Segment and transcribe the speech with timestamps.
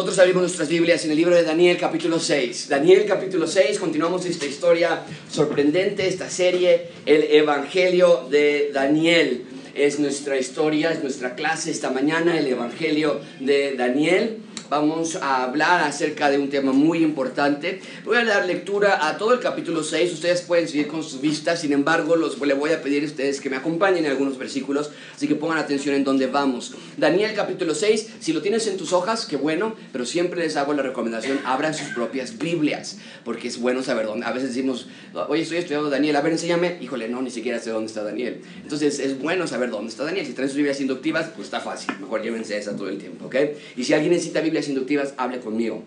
[0.00, 2.70] Nosotros abrimos nuestras Biblias en el libro de Daniel capítulo 6.
[2.70, 9.44] Daniel capítulo 6, continuamos esta historia sorprendente, esta serie, el Evangelio de Daniel.
[9.74, 14.38] Es nuestra historia, es nuestra clase esta mañana, el Evangelio de Daniel
[14.70, 17.80] vamos a hablar acerca de un tema muy importante.
[18.04, 21.60] Voy a dar lectura a todo el capítulo 6, ustedes pueden seguir con sus vistas,
[21.60, 24.92] sin embargo, los, le voy a pedir a ustedes que me acompañen en algunos versículos,
[25.14, 26.74] así que pongan atención en dónde vamos.
[26.96, 30.72] Daniel capítulo 6, si lo tienes en tus hojas, qué bueno, pero siempre les hago
[30.72, 34.24] la recomendación, abran sus propias Biblias, porque es bueno saber dónde.
[34.24, 34.86] A veces decimos,
[35.28, 38.40] oye, estoy estudiando Daniel, a ver, enséñame, híjole, no, ni siquiera sé dónde está Daniel.
[38.62, 40.24] Entonces es bueno saber dónde está Daniel.
[40.26, 43.34] Si traen sus Biblias inductivas, pues está fácil, mejor llévense esa todo el tiempo, ¿ok?
[43.76, 45.82] Y si alguien necesita Biblia inductivas, hable conmigo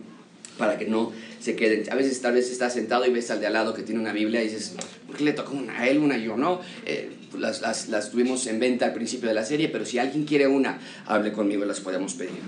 [0.58, 1.91] para que no se queden.
[1.91, 4.13] A veces tal vez estás sentado y ves al de al lado que tiene una
[4.13, 4.76] Biblia y dices,
[5.08, 6.38] ¿por qué le toca una a él, una yo?
[6.38, 9.98] No, eh, las, las, las, tuvimos en venta al principio de la serie, pero si
[9.98, 12.40] alguien quiere una, hable conmigo, las podemos pedir.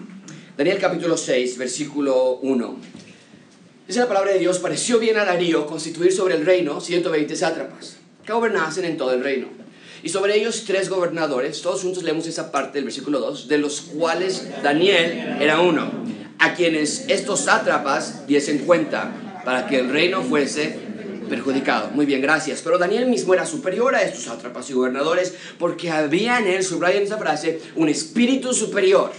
[0.57, 2.77] Daniel capítulo 6, versículo 1.
[3.87, 7.97] Dice la palabra de Dios, pareció bien a Darío constituir sobre el reino 120 sátrapas,
[8.25, 9.64] que gobernasen en todo el reino.
[10.05, 13.81] Y sobre ellos tres gobernadores, todos juntos leemos esa parte del versículo 2, de los
[13.81, 15.89] cuales Daniel era uno
[16.37, 20.77] a quienes estos sátrapas diesen cuenta para que el reino fuese
[21.27, 21.89] perjudicado.
[21.89, 22.61] Muy bien, gracias.
[22.61, 27.01] Pero Daniel mismo era superior a estos sátrapas y gobernadores porque había en él, subrayen
[27.01, 29.11] esa frase, un espíritu superior.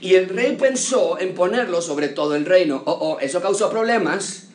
[0.00, 2.82] Y el rey pensó en ponerlo sobre todo el reino.
[2.84, 4.45] Oh, oh, eso causó problemas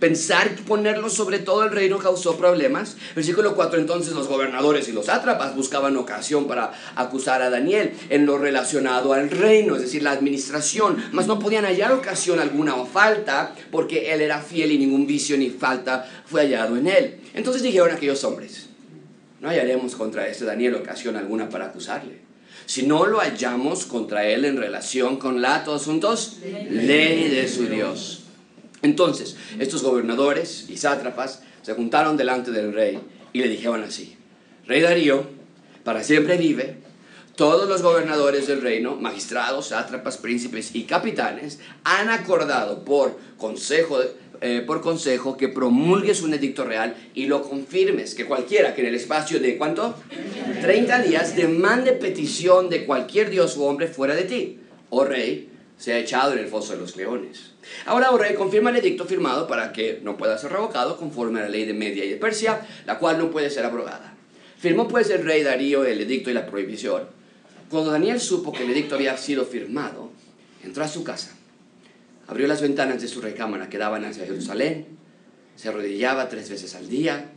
[0.00, 2.96] Pensar ponerlo sobre todo el reino causó problemas.
[3.14, 8.26] Versículo 4, entonces los gobernadores y los sátrapas buscaban ocasión para acusar a Daniel en
[8.26, 12.86] lo relacionado al reino, es decir, la administración, mas no podían hallar ocasión alguna o
[12.86, 17.20] falta porque él era fiel y ningún vicio ni falta fue hallado en él.
[17.32, 18.68] Entonces dijeron aquellos hombres,
[19.40, 22.18] no hallaremos contra este Daniel ocasión alguna para acusarle.
[22.66, 27.66] Si no lo hallamos contra él en relación con la, todos juntos, ley de su
[27.66, 28.23] Dios.
[28.84, 33.00] Entonces, estos gobernadores y sátrapas se juntaron delante del rey
[33.32, 34.14] y le dijeron así,
[34.66, 35.26] Rey Darío,
[35.84, 36.76] para siempre vive,
[37.34, 44.00] todos los gobernadores del reino, magistrados, sátrapas, príncipes y capitanes, han acordado por consejo,
[44.42, 48.88] eh, por consejo que promulgues un edicto real y lo confirmes, que cualquiera que en
[48.88, 49.94] el espacio de, ¿cuánto?
[50.60, 54.58] 30 días demande petición de cualquier dios o hombre fuera de ti,
[54.90, 57.53] oh rey, sea echado en el foso de los leones.
[57.86, 61.48] Ahora, rey, confirma el edicto firmado para que no pueda ser revocado conforme a la
[61.48, 64.14] ley de Media y de Persia, la cual no puede ser abrogada.
[64.58, 67.04] Firmó pues el rey Darío el edicto y la prohibición.
[67.70, 70.10] Cuando Daniel supo que el edicto había sido firmado,
[70.62, 71.32] entró a su casa,
[72.26, 74.86] abrió las ventanas de su recámara que daban hacia Jerusalén,
[75.56, 77.30] se arrodillaba tres veces al día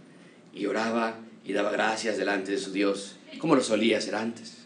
[0.53, 4.56] y oraba y daba gracias delante de su Dios, como lo solía hacer antes.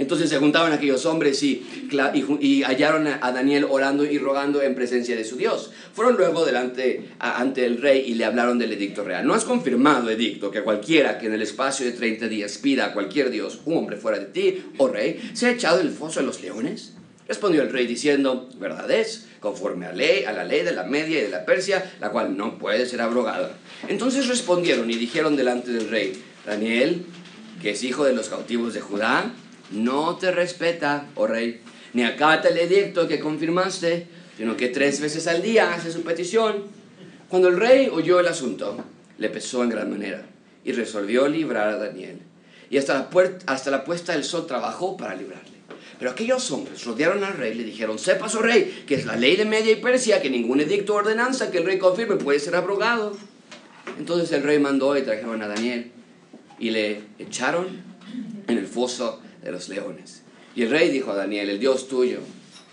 [0.00, 1.62] Entonces se juntaban aquellos hombres y,
[2.64, 5.72] hallaron a Daniel orando y rogando en presencia de su Dios.
[5.92, 9.26] Fueron luego delante ante el rey y le hablaron del edicto real.
[9.26, 12.92] No has confirmado, edicto, que cualquiera que en el espacio de 30 días pida a
[12.94, 16.26] cualquier Dios, un hombre fuera de ti, oh rey, se ha echado el foso de
[16.26, 16.94] los leones.
[17.28, 21.18] Respondió el rey diciendo, verdad es, conforme a, ley, a la ley de la Media
[21.18, 23.52] y de la Persia, la cual no puede ser abrogada.
[23.86, 26.14] Entonces respondieron y dijeron delante del rey,
[26.46, 27.04] Daniel,
[27.60, 29.30] que es hijo de los cautivos de Judá,
[29.70, 31.60] no te respeta, oh rey,
[31.92, 36.64] ni acata el edicto que confirmaste, sino que tres veces al día hace su petición.
[37.28, 38.82] Cuando el rey oyó el asunto,
[39.18, 40.26] le pesó en gran manera
[40.64, 42.18] y resolvió librar a Daniel.
[42.70, 43.10] Y hasta
[43.70, 45.58] la, puesta del sol trabajó para librarle.
[45.98, 49.16] Pero aquellos hombres rodearon al rey y le dijeron, sepas, oh rey, que es la
[49.16, 52.38] ley de Media y Persia, que ningún edicto o ordenanza que el rey confirme puede
[52.38, 53.16] ser abrogado.
[53.98, 55.90] Entonces el rey mandó y trajeron a Daniel
[56.58, 57.66] y le echaron
[58.46, 60.22] en el foso de los leones.
[60.54, 62.20] Y el rey dijo a Daniel, el Dios tuyo,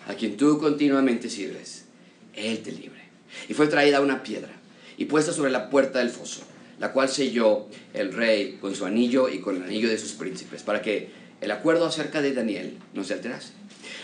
[0.07, 1.85] a quien tú continuamente sirves,
[2.33, 3.01] Él te libre.
[3.47, 4.51] Y fue traída una piedra
[4.97, 6.41] y puesta sobre la puerta del foso,
[6.79, 10.63] la cual selló el rey con su anillo y con el anillo de sus príncipes,
[10.63, 11.09] para que
[11.41, 13.53] el acuerdo acerca de Daniel no se alterase.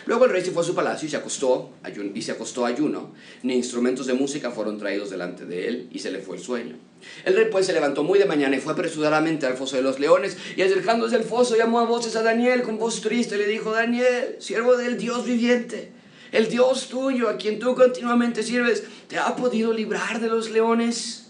[0.05, 1.71] Luego el rey se fue a su palacio y se acostó,
[2.13, 3.11] y se acostó ayuno,
[3.41, 6.75] ni instrumentos de música fueron traídos delante de él, y se le fue el sueño.
[7.23, 9.99] El rey pues se levantó muy de mañana y fue apresuradamente al foso de los
[9.99, 13.47] leones, y acercándose al foso llamó a voces a Daniel con voz triste, y le
[13.47, 15.91] dijo, Daniel, siervo del Dios viviente,
[16.33, 21.27] el Dios tuyo, a quien tú continuamente sirves, ¿te ha podido librar de los leones?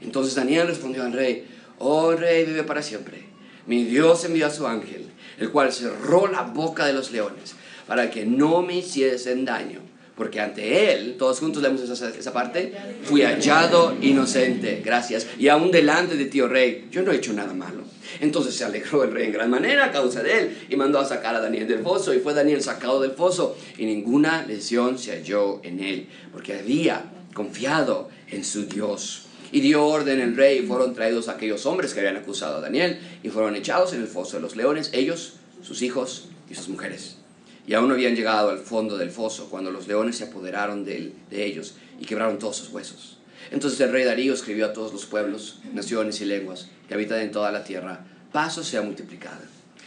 [0.00, 1.46] Entonces Daniel respondió al rey,
[1.78, 3.24] oh rey, vive para siempre.
[3.66, 7.56] Mi Dios envió a su ángel, el cual cerró la boca de los leones
[7.86, 9.80] para que no me hiciesen daño,
[10.16, 12.72] porque ante él, todos juntos leemos esa, esa, parte,
[13.02, 17.52] fui hallado inocente, gracias, y aún delante de tío rey, yo no he hecho nada
[17.52, 17.82] malo.
[18.20, 21.04] Entonces se alegró el rey en gran manera a causa de él y mandó a
[21.04, 25.12] sacar a Daniel del foso y fue Daniel sacado del foso y ninguna lesión se
[25.12, 27.04] halló en él, porque había
[27.34, 29.22] confiado en su Dios.
[29.50, 32.98] Y dio orden el rey y fueron traídos aquellos hombres que habían acusado a Daniel
[33.22, 37.18] y fueron echados en el foso de los leones, ellos, sus hijos y sus mujeres
[37.66, 41.12] y aún no habían llegado al fondo del foso cuando los leones se apoderaron de,
[41.30, 43.18] de, ellos y quebraron todos sus huesos.
[43.50, 47.30] Entonces el rey Darío escribió a todos los pueblos, naciones y lenguas que habitan en
[47.30, 49.40] toda la tierra, paz sea multiplicada.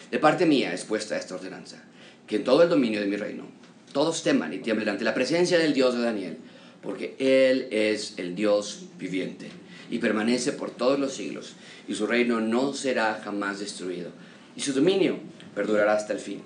[0.09, 1.83] De parte mía es puesta esta ordenanza,
[2.25, 3.45] que en todo el dominio de mi reino
[3.91, 6.37] todos teman y tiemblen ante la presencia del Dios de Daniel,
[6.81, 9.49] porque Él es el Dios viviente
[9.89, 11.53] y permanece por todos los siglos,
[11.87, 14.11] y su reino no será jamás destruido,
[14.55, 15.17] y su dominio
[15.55, 16.41] perdurará hasta el fin.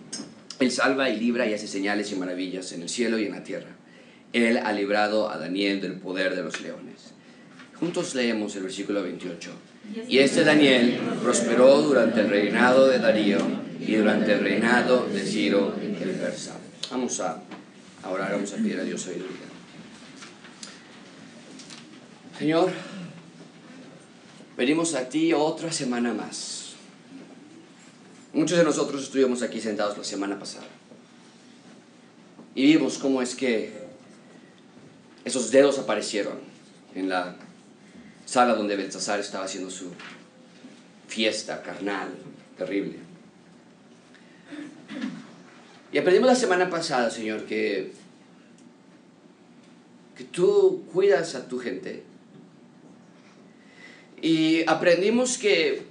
[0.62, 3.44] Él salva y libra y hace señales y maravillas en el cielo y en la
[3.44, 3.70] tierra.
[4.32, 7.14] Él ha librado a Daniel del poder de los leones.
[7.80, 9.52] Juntos leemos el versículo 28.
[10.08, 13.40] Y este Daniel prosperó durante el reinado de Darío
[13.80, 16.56] y durante el reinado de Ciro el persa.
[16.92, 17.42] Vamos a
[18.08, 19.48] orar, vamos a pedir a Dios sabiduría.
[22.38, 22.72] Señor,
[24.56, 26.61] venimos a ti otra semana más
[28.34, 30.68] Muchos de nosotros estuvimos aquí sentados la semana pasada
[32.56, 33.74] y vimos cómo es que
[35.26, 36.40] esos dedos aparecieron
[36.96, 37.36] en la
[38.26, 39.92] sala donde Belsasar estaba haciendo su
[41.08, 42.10] fiesta carnal
[42.58, 43.00] terrible.
[45.92, 47.92] Y aprendimos la semana pasada, Señor, que,
[50.16, 52.04] que tú cuidas a tu gente.
[54.22, 55.91] Y aprendimos que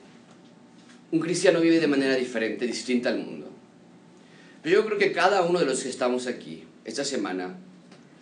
[1.13, 3.49] un cristiano vive de manera diferente, distinta al mundo.
[4.63, 7.57] Pero yo creo que cada uno de los que estamos aquí esta semana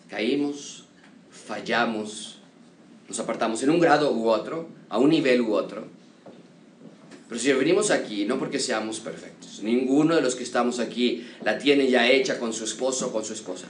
[0.08, 0.84] caímos,
[1.30, 2.38] fallamos,
[3.08, 5.86] nos apartamos en un grado u otro, a un nivel u otro.
[7.28, 11.58] Pero si venimos aquí, no porque seamos perfectos, ninguno de los que estamos aquí la
[11.58, 13.66] tiene ya hecha con su esposo con su esposa,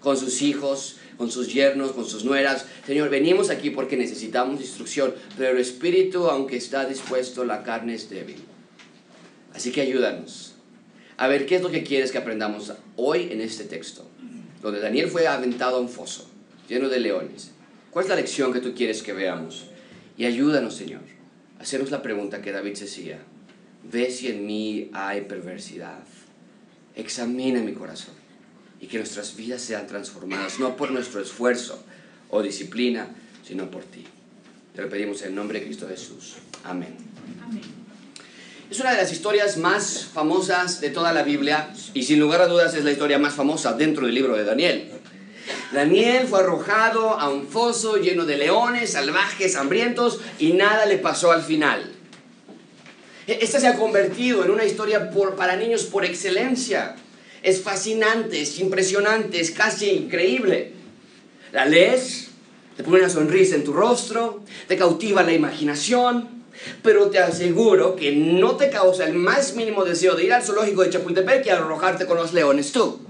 [0.00, 2.66] con sus hijos, con sus yernos, con sus nueras.
[2.86, 8.10] Señor, venimos aquí porque necesitamos instrucción, pero el espíritu, aunque está dispuesto, la carne es
[8.10, 8.36] débil.
[9.58, 10.54] Así que ayúdanos
[11.16, 14.08] a ver qué es lo que quieres que aprendamos hoy en este texto,
[14.62, 16.30] donde Daniel fue aventado a un foso
[16.68, 17.50] lleno de leones.
[17.90, 19.66] ¿Cuál es la lección que tú quieres que veamos?
[20.16, 21.00] Y ayúdanos, Señor,
[21.58, 23.18] a hacernos la pregunta que David se hacía.
[23.82, 26.04] Ve si en mí hay perversidad.
[26.94, 28.14] Examina mi corazón
[28.80, 31.82] y que nuestras vidas sean transformadas, no por nuestro esfuerzo
[32.30, 33.08] o disciplina,
[33.44, 34.04] sino por ti.
[34.72, 36.36] Te lo pedimos en el nombre de Cristo Jesús.
[36.62, 36.94] Amén.
[37.42, 37.77] Amén.
[38.70, 42.48] Es una de las historias más famosas de toda la Biblia y sin lugar a
[42.48, 44.90] dudas es la historia más famosa dentro del libro de Daniel.
[45.72, 51.32] Daniel fue arrojado a un foso lleno de leones, salvajes, hambrientos y nada le pasó
[51.32, 51.94] al final.
[53.26, 56.94] E-, esta se ha convertido en una historia para niños por excelencia.
[57.42, 60.74] Es fascinante, es impresionante, es casi increíble.
[61.52, 62.28] La lees,
[62.76, 66.37] te pone una sonrisa en tu rostro, te cautiva la imaginación
[66.82, 70.82] pero te aseguro que no te causa el más mínimo deseo de ir al zoológico
[70.82, 73.00] de Chapultepec y arrojarte con los leones tú.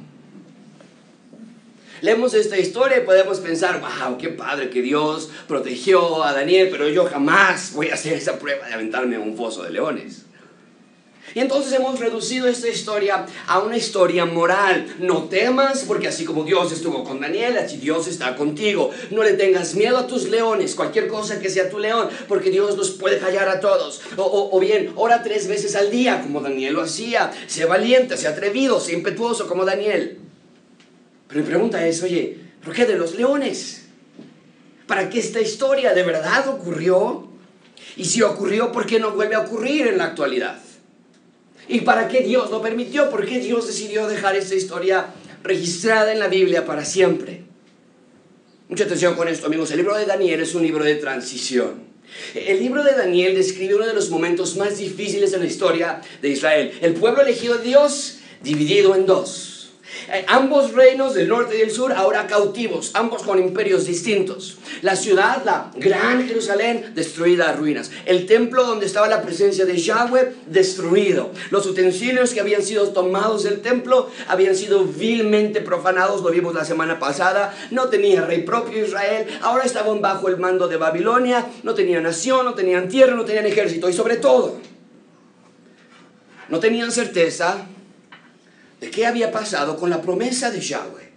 [2.00, 6.88] Leemos esta historia y podemos pensar, wow, qué padre que Dios protegió a Daniel, pero
[6.88, 10.27] yo jamás voy a hacer esa prueba de aventarme a un foso de leones.
[11.38, 14.92] Y entonces hemos reducido esta historia a una historia moral.
[14.98, 18.90] No temas, porque así como Dios estuvo con Daniel, así Dios está contigo.
[19.12, 22.76] No le tengas miedo a tus leones, cualquier cosa que sea tu león, porque Dios
[22.76, 24.00] los puede callar a todos.
[24.16, 27.30] O, bien, ora tres veces al día, como Daniel lo hacía.
[27.46, 30.18] Sea valiente, sea atrevido, sea impetuoso, como Daniel.
[31.28, 33.84] Pero mi pregunta es, oye, ¿por qué de los leones?
[34.88, 37.28] ¿Para qué esta historia de verdad ocurrió?
[37.96, 40.62] Y si ocurrió, ¿por qué no vuelve a ocurrir en la actualidad?
[41.68, 43.10] ¿Y para qué Dios lo permitió?
[43.10, 45.06] ¿Por qué Dios decidió dejar esta historia
[45.42, 47.42] registrada en la Biblia para siempre?
[48.68, 49.70] Mucha atención con esto, amigos.
[49.70, 51.88] El libro de Daniel es un libro de transición.
[52.34, 56.28] El libro de Daniel describe uno de los momentos más difíciles en la historia de
[56.30, 56.72] Israel.
[56.80, 59.47] El pueblo elegido de Dios dividido en dos.
[60.10, 64.58] Eh, ambos reinos del norte y del sur ahora cautivos, ambos con imperios distintos.
[64.82, 67.90] La ciudad, la gran Jerusalén, destruida a ruinas.
[68.06, 71.30] El templo donde estaba la presencia de Yahweh, destruido.
[71.50, 76.64] Los utensilios que habían sido tomados del templo habían sido vilmente profanados, lo vimos la
[76.64, 77.54] semana pasada.
[77.70, 82.44] No tenía rey propio Israel, ahora estaban bajo el mando de Babilonia, no tenían nación,
[82.44, 84.56] no tenían tierra, no tenían ejército y sobre todo,
[86.48, 87.66] no tenían certeza
[88.80, 91.08] de qué había pasado con la promesa de Yahweh.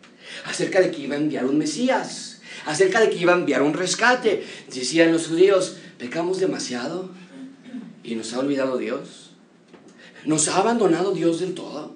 [0.45, 3.73] acerca de que iba a enviar un Mesías, acerca de que iba a enviar un
[3.73, 4.43] rescate.
[4.73, 7.11] Decían los judíos, pecamos demasiado
[8.03, 9.31] y nos ha olvidado Dios.
[10.25, 11.95] Nos ha abandonado Dios del todo.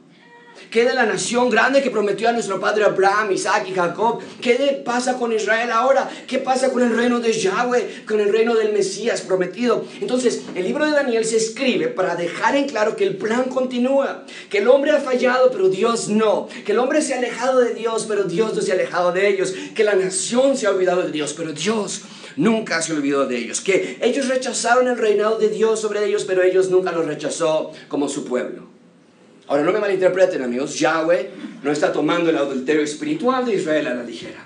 [0.76, 4.20] ¿Qué de la nación grande que prometió a nuestro padre Abraham, Isaac y Jacob?
[4.42, 6.10] ¿Qué pasa con Israel ahora?
[6.28, 9.86] ¿Qué pasa con el reino de Yahweh, con el reino del Mesías prometido?
[10.02, 14.26] Entonces, el libro de Daniel se escribe para dejar en claro que el plan continúa,
[14.50, 17.74] que el hombre ha fallado, pero Dios no, que el hombre se ha alejado de
[17.74, 21.04] Dios, pero Dios no se ha alejado de ellos, que la nación se ha olvidado
[21.04, 22.02] de Dios, pero Dios
[22.36, 26.44] nunca se olvidó de ellos, que ellos rechazaron el reinado de Dios sobre ellos, pero
[26.44, 28.75] ellos nunca lo rechazó como su pueblo.
[29.48, 31.30] Ahora, no me malinterpreten, amigos, Yahweh
[31.62, 34.44] no está tomando el adulterio espiritual de Israel a la ligera.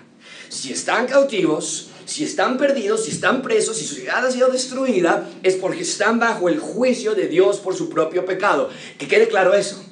[0.49, 5.29] Si están cautivos, si están perdidos, si están presos, si su ciudad ha sido destruida,
[5.43, 8.69] es porque están bajo el juicio de Dios por su propio pecado.
[8.97, 9.83] Que quede claro eso.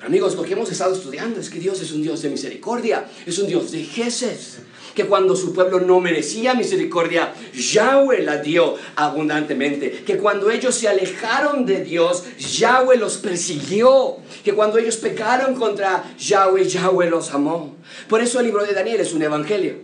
[0.00, 3.38] Amigos, lo que hemos estado estudiando es que Dios es un Dios de misericordia, es
[3.38, 4.58] un Dios de Jesús
[4.98, 10.88] que cuando su pueblo no merecía misericordia, Yahweh la dio abundantemente, que cuando ellos se
[10.88, 17.76] alejaron de Dios, Yahweh los persiguió, que cuando ellos pecaron contra Yahweh, Yahweh los amó.
[18.08, 19.76] Por eso el libro de Daniel es un evangelio.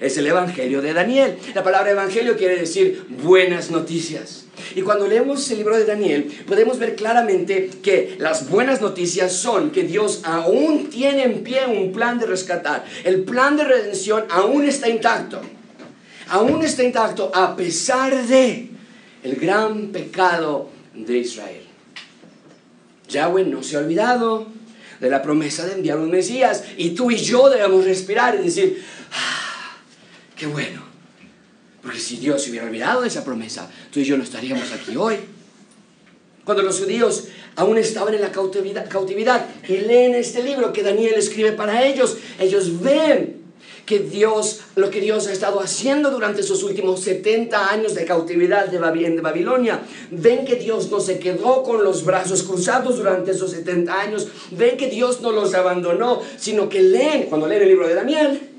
[0.00, 1.36] Es el evangelio de Daniel.
[1.54, 4.44] La palabra evangelio quiere decir buenas noticias.
[4.74, 9.70] Y cuando leemos el libro de Daniel, podemos ver claramente que las buenas noticias son
[9.70, 12.84] que Dios aún tiene en pie un plan de rescatar.
[13.04, 15.40] El plan de redención aún está intacto.
[16.28, 18.70] Aún está intacto a pesar de
[19.22, 21.62] el gran pecado de Israel.
[23.08, 24.46] Yahweh no se ha olvidado
[25.00, 28.82] de la promesa de enviar un Mesías y tú y yo debemos respirar y decir,
[29.12, 29.43] ah,
[30.36, 30.94] qué bueno
[31.84, 34.96] porque si Dios se hubiera olvidado de esa promesa, tú y yo no estaríamos aquí
[34.96, 35.16] hoy.
[36.42, 37.24] Cuando los judíos
[37.56, 42.16] aún estaban en la cautividad, cautividad y leen este libro que Daniel escribe para ellos,
[42.40, 43.44] ellos ven
[43.84, 48.68] que Dios, lo que Dios ha estado haciendo durante esos últimos 70 años de cautividad
[48.68, 49.82] de Babilonia.
[50.10, 54.28] Ven que Dios no se quedó con los brazos cruzados durante esos 70 años.
[54.52, 58.53] Ven que Dios no los abandonó, sino que leen, cuando leen el libro de Daniel,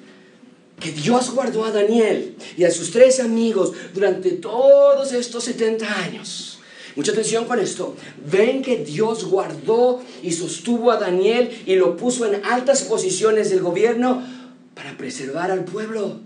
[0.85, 6.59] que Dios guardó a Daniel y a sus tres amigos durante todos estos 70 años.
[6.95, 7.95] Mucha atención con esto.
[8.31, 13.61] Ven que Dios guardó y sostuvo a Daniel y lo puso en altas posiciones del
[13.61, 14.23] gobierno
[14.75, 16.19] para preservar al pueblo,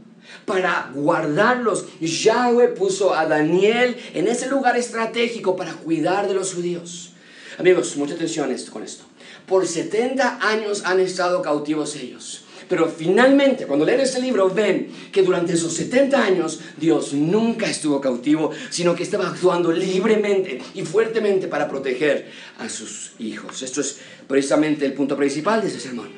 [0.44, 1.86] para guardarlos.
[2.02, 7.14] Yahweh puso a Daniel en ese lugar estratégico para cuidar de los judíos.
[7.58, 9.06] Amigos, mucha atención con esto.
[9.48, 12.44] Por 70 años han estado cautivos ellos.
[12.70, 18.00] Pero finalmente, cuando leen este libro, ven que durante esos 70 años Dios nunca estuvo
[18.00, 23.64] cautivo, sino que estaba actuando libremente y fuertemente para proteger a sus hijos.
[23.64, 26.10] Esto es precisamente el punto principal de este sermón.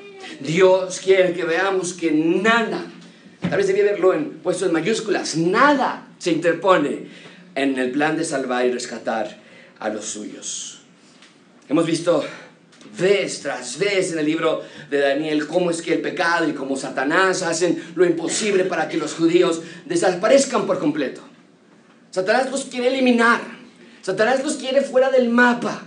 [0.41, 2.85] Dios quiere que veamos que nada,
[3.39, 7.07] tal vez debía haberlo en, puesto mayúsculas, nada se interpone
[7.55, 9.39] en el plan de salvar y rescatar
[9.79, 10.81] a los suyos.
[11.69, 12.25] Hemos visto
[12.97, 16.75] vez tras vez en el libro de Daniel cómo es que el pecado y cómo
[16.75, 21.21] Satanás hacen lo imposible para que los judíos desaparezcan por completo.
[22.11, 23.41] Satanás los quiere eliminar.
[24.01, 25.83] Satanás los quiere fuera del mapa.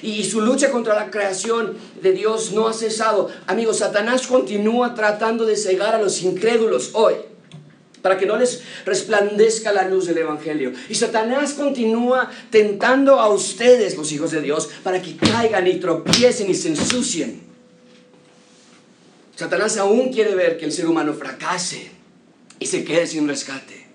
[0.00, 3.30] Y su lucha contra la creación de Dios no ha cesado.
[3.46, 7.14] Amigos, Satanás continúa tratando de cegar a los incrédulos hoy
[8.02, 10.72] para que no les resplandezca la luz del Evangelio.
[10.88, 16.50] Y Satanás continúa tentando a ustedes, los hijos de Dios, para que caigan y tropiecen
[16.50, 17.48] y se ensucien.
[19.34, 21.90] Satanás aún quiere ver que el ser humano fracase
[22.58, 23.86] y se quede sin rescate,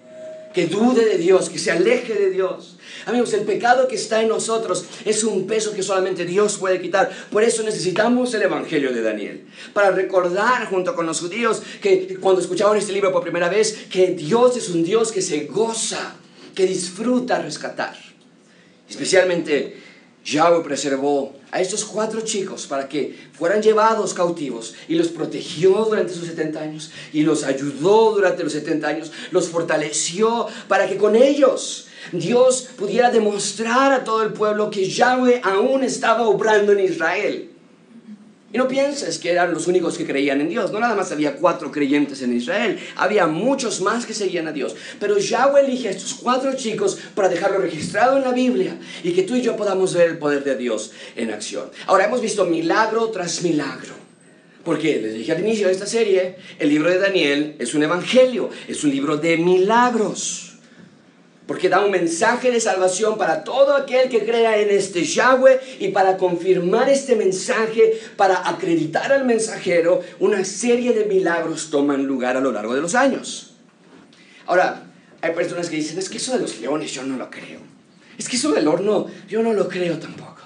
[0.53, 2.77] que dude de Dios, que se aleje de Dios.
[3.05, 7.09] Amigos, el pecado que está en nosotros es un peso que solamente Dios puede quitar.
[7.31, 9.45] Por eso necesitamos el Evangelio de Daniel.
[9.73, 14.07] Para recordar junto con los judíos que cuando escuchaban este libro por primera vez, que
[14.11, 16.15] Dios es un Dios que se goza,
[16.55, 17.97] que disfruta rescatar.
[18.87, 19.81] Especialmente
[20.23, 26.13] Yahweh preservó a estos cuatro chicos para que fueran llevados cautivos y los protegió durante
[26.13, 31.15] sus 70 años y los ayudó durante los 70 años, los fortaleció para que con
[31.15, 37.52] ellos Dios pudiera demostrar a todo el pueblo que Yahweh aún estaba obrando en Israel.
[38.53, 40.71] Y no pienses que eran los únicos que creían en Dios.
[40.71, 42.79] No nada más había cuatro creyentes en Israel.
[42.95, 44.75] Había muchos más que seguían a Dios.
[44.99, 49.23] Pero Yahweh elige a estos cuatro chicos para dejarlo registrado en la Biblia y que
[49.23, 51.71] tú y yo podamos ver el poder de Dios en acción.
[51.87, 53.95] Ahora hemos visto milagro tras milagro.
[54.63, 58.51] Porque les dije al inicio de esta serie, el libro de Daniel es un evangelio,
[58.67, 60.52] es un libro de milagros.
[61.47, 65.89] Porque da un mensaje de salvación para todo aquel que crea en este Yahweh y
[65.89, 72.39] para confirmar este mensaje, para acreditar al mensajero, una serie de milagros toman lugar a
[72.39, 73.55] lo largo de los años.
[74.45, 74.83] Ahora,
[75.21, 77.59] hay personas que dicen, es que eso de los leones yo no lo creo.
[78.17, 80.41] Es que eso del horno yo no lo creo tampoco.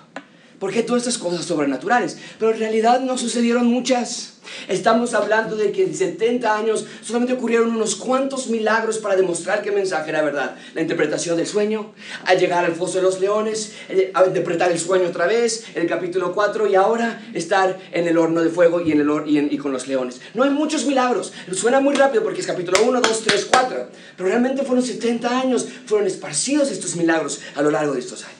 [0.59, 2.17] Porque todas estas cosas sobrenaturales.
[2.39, 4.36] Pero en realidad no sucedieron muchas.
[4.67, 9.71] Estamos hablando de que en 70 años solamente ocurrieron unos cuantos milagros para demostrar que
[9.71, 10.55] mensaje era verdad.
[10.73, 11.93] La interpretación del sueño,
[12.25, 15.87] a llegar al foso de los leones, eh, a interpretar el sueño otra vez, el
[15.87, 19.71] capítulo 4 y ahora estar en el horno de fuego y, en el y con
[19.71, 20.21] los leones.
[20.33, 21.33] No hay muchos milagros.
[21.53, 23.87] Suena muy rápido porque es capítulo 1, 2, 3, 4.
[24.15, 28.36] Pero realmente fueron 70 años, fueron esparcidos estos milagros a lo largo de estos años.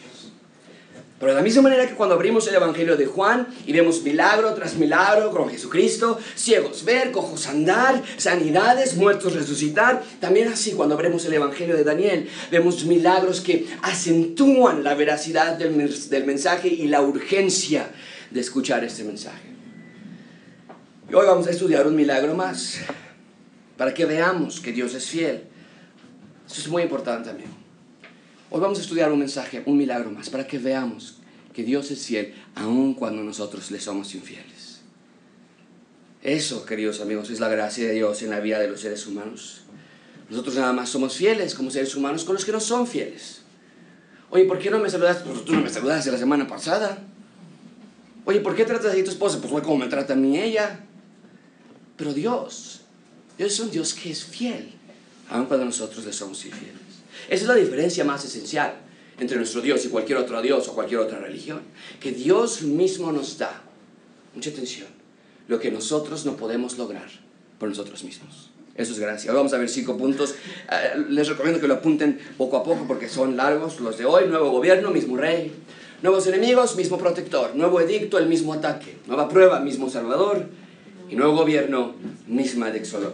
[1.19, 4.53] Pero de la misma manera que cuando abrimos el Evangelio de Juan y vemos milagro
[4.53, 11.25] tras milagro con Jesucristo, ciegos ver, cojos andar, sanidades, muertos resucitar, también así cuando abrimos
[11.25, 17.01] el Evangelio de Daniel, vemos milagros que acentúan la veracidad del, del mensaje y la
[17.01, 17.89] urgencia
[18.29, 19.47] de escuchar este mensaje.
[21.09, 22.77] Y hoy vamos a estudiar un milagro más,
[23.75, 25.43] para que veamos que Dios es fiel.
[26.45, 27.66] Eso es muy importante, amigo.
[28.49, 31.17] Hoy vamos a estudiar un mensaje, un milagro más, para que veamos
[31.53, 34.79] que Dios es fiel aun cuando nosotros le somos infieles.
[36.23, 39.63] Eso, queridos amigos, es la gracia de Dios en la vida de los seres humanos.
[40.29, 43.41] Nosotros nada más somos fieles como seres humanos con los que no son fieles.
[44.29, 45.29] Oye, ¿por qué no me saludaste?
[45.29, 46.99] Pues tú no me saludaste la semana pasada.
[48.23, 49.39] Oye, ¿por qué tratas así a tu esposa?
[49.39, 50.85] Pues fue como me trata a mí ella.
[51.97, 52.81] Pero Dios,
[53.37, 54.69] Dios es un Dios que es fiel,
[55.29, 56.87] aun cuando nosotros le somos infieles.
[57.29, 58.74] Esa es la diferencia más esencial
[59.19, 61.62] entre nuestro Dios y cualquier otro Dios o cualquier otra religión.
[62.00, 63.63] Que Dios mismo nos da,
[64.34, 64.88] mucha atención,
[65.48, 67.07] lo que nosotros no podemos lograr
[67.60, 68.51] por nosotros mismos.
[68.75, 69.31] Eso es gracia.
[69.31, 70.36] Hoy vamos a ver cinco puntos.
[70.72, 74.27] Eh, les recomiendo que lo apunten poco a poco porque son largos los de hoy.
[74.27, 75.51] Nuevo gobierno, mismo rey.
[76.03, 77.55] Nuevos enemigos, mismo protector.
[77.55, 78.98] Nuevo edicto, el mismo ataque.
[79.07, 80.46] Nueva prueba, mismo salvador.
[81.09, 81.95] Y nuevo gobierno,
[82.27, 82.71] misma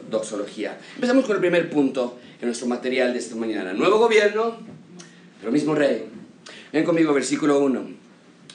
[0.10, 0.80] doxología.
[0.96, 3.74] Empezamos con el primer punto en nuestro material de esta mañana.
[3.74, 4.58] Nuevo gobierno,
[5.40, 6.06] pero mismo rey.
[6.72, 8.04] Ven conmigo, versículo 1.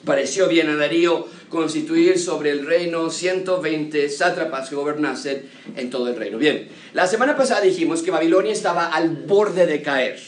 [0.04, 6.16] Pareció bien a Darío constituir sobre el reino 120 sátrapas que gobernasen en todo el
[6.16, 6.38] reino.
[6.38, 10.18] Bien, la semana pasada dijimos que Babilonia estaba al borde de caer.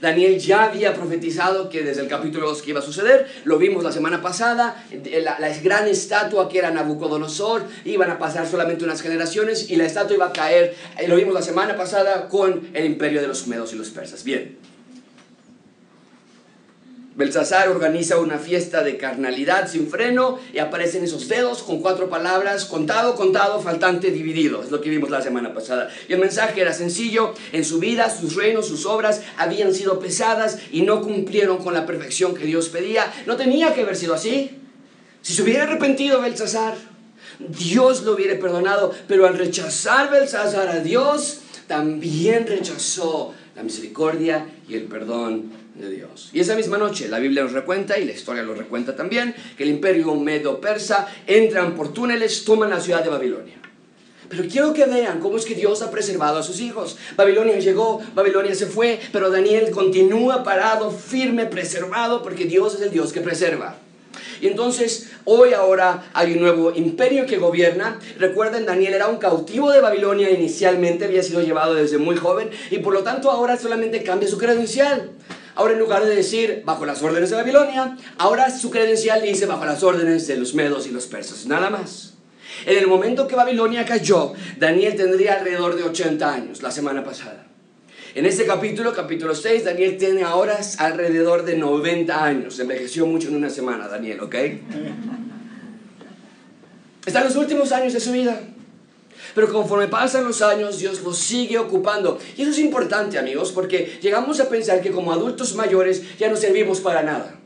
[0.00, 3.84] Daniel ya había profetizado que desde el capítulo 2 que iba a suceder, lo vimos
[3.84, 4.84] la semana pasada,
[5.22, 9.84] la, la, gran estatua que era Nabucodonosor, iban a pasar solamente unas generaciones y la
[9.84, 13.46] estatua iba a caer, eh, lo vimos la semana pasada con el imperio de los
[13.46, 14.24] medos y los persas.
[14.24, 14.56] Bien,
[17.20, 22.64] Belsasar organiza una fiesta de carnalidad sin freno y aparecen esos dedos con cuatro palabras,
[22.64, 24.62] contado, contado, faltante, dividido.
[24.62, 25.90] Es lo que vimos la semana pasada.
[26.08, 30.60] Y el mensaje era sencillo, en su vida, sus reinos, sus obras habían sido pesadas
[30.72, 33.12] y no cumplieron con la perfección que Dios pedía.
[33.26, 34.58] No tenía que haber sido así.
[35.20, 36.74] Si se hubiera arrepentido Belsasar,
[37.38, 44.74] Dios lo hubiera perdonado, pero al rechazar Belsasar a Dios, también rechazó la misericordia y
[44.74, 46.30] el perdón de Dios.
[46.32, 49.64] Y esa misma noche la Biblia nos recuenta, y la historia lo recuenta también, que
[49.64, 53.56] el imperio medo-persa entran por túneles, toman la ciudad de Babilonia.
[54.28, 56.96] Pero quiero que vean cómo es que Dios ha preservado a sus hijos.
[57.16, 62.92] Babilonia llegó, Babilonia se fue, pero Daniel continúa parado, firme, preservado, porque Dios es el
[62.92, 63.76] Dios que preserva.
[64.40, 67.98] Y entonces hoy ahora hay un nuevo imperio que gobierna.
[68.18, 72.78] Recuerden, Daniel era un cautivo de Babilonia inicialmente, había sido llevado desde muy joven y
[72.78, 75.10] por lo tanto ahora solamente cambia su credencial.
[75.54, 79.64] Ahora en lugar de decir bajo las órdenes de Babilonia, ahora su credencial dice bajo
[79.64, 82.14] las órdenes de los medos y los persas, nada más.
[82.66, 87.46] En el momento que Babilonia cayó, Daniel tendría alrededor de 80 años, la semana pasada.
[88.14, 92.58] En este capítulo, capítulo 6, Daniel tiene ahora alrededor de 90 años.
[92.58, 94.34] Envejeció mucho en una semana, Daniel, ¿ok?
[97.06, 98.40] Está en los últimos años de su vida.
[99.34, 102.18] Pero conforme pasan los años, Dios los sigue ocupando.
[102.36, 106.36] Y eso es importante, amigos, porque llegamos a pensar que como adultos mayores ya no
[106.36, 107.36] servimos para nada.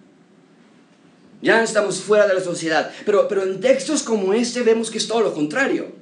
[1.42, 2.90] Ya estamos fuera de la sociedad.
[3.04, 5.92] Pero, pero en textos como este vemos que es todo lo contrario.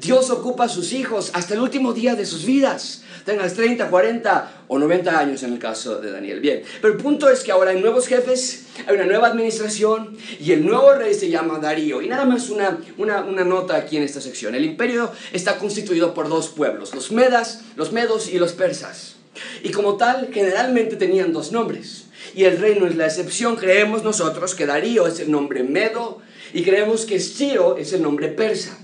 [0.00, 4.64] Dios ocupa a sus hijos hasta el último día de sus vidas tengas 30, 40
[4.68, 6.40] o 90 años en el caso de Daniel.
[6.40, 10.52] Bien, pero el punto es que ahora hay nuevos jefes, hay una nueva administración y
[10.52, 12.00] el nuevo rey se llama Darío.
[12.00, 14.54] Y nada más una, una, una nota aquí en esta sección.
[14.54, 19.16] El imperio está constituido por dos pueblos, los medas, los medos y los persas.
[19.62, 22.06] Y como tal, generalmente tenían dos nombres.
[22.34, 23.56] Y el reino es la excepción.
[23.56, 26.20] Creemos nosotros que Darío es el nombre medo
[26.54, 28.78] y creemos que Ciro es el nombre persa.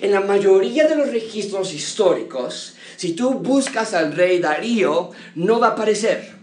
[0.00, 5.68] En la mayoría de los registros históricos, si tú buscas al rey Darío, no va
[5.68, 6.36] a aparecer.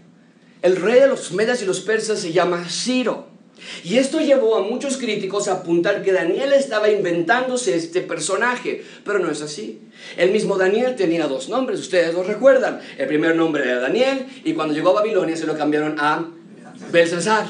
[0.62, 3.26] el rey de los medas y los persas se llama Ciro.
[3.84, 9.18] Y esto llevó a muchos críticos a apuntar que Daniel estaba inventándose este personaje, pero
[9.18, 9.82] no es así.
[10.16, 12.80] El mismo Daniel tenía dos nombres, ustedes lo recuerdan.
[12.96, 16.26] El primer nombre era Daniel y cuando llegó a Babilonia se lo cambiaron a
[16.90, 17.46] Belsasar.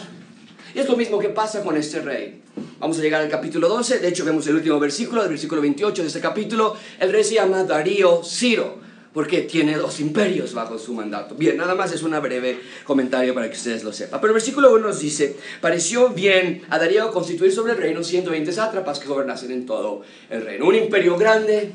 [0.74, 2.42] Y es lo mismo que pasa con este rey.
[2.80, 6.02] Vamos a llegar al capítulo 12, de hecho vemos el último versículo, el versículo 28
[6.02, 6.76] de este capítulo.
[6.98, 8.84] El rey se llama Darío Ciro
[9.16, 11.34] porque tiene dos imperios bajo su mandato.
[11.36, 14.20] Bien, nada más es un breve comentario para que ustedes lo sepan.
[14.20, 18.52] Pero el versículo 1 nos dice, pareció bien a Darío constituir sobre el reino 120
[18.52, 20.66] sátrapas que gobernasen en todo el reino.
[20.66, 21.72] Un imperio grande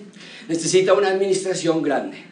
[0.47, 2.23] necesita una administración grande.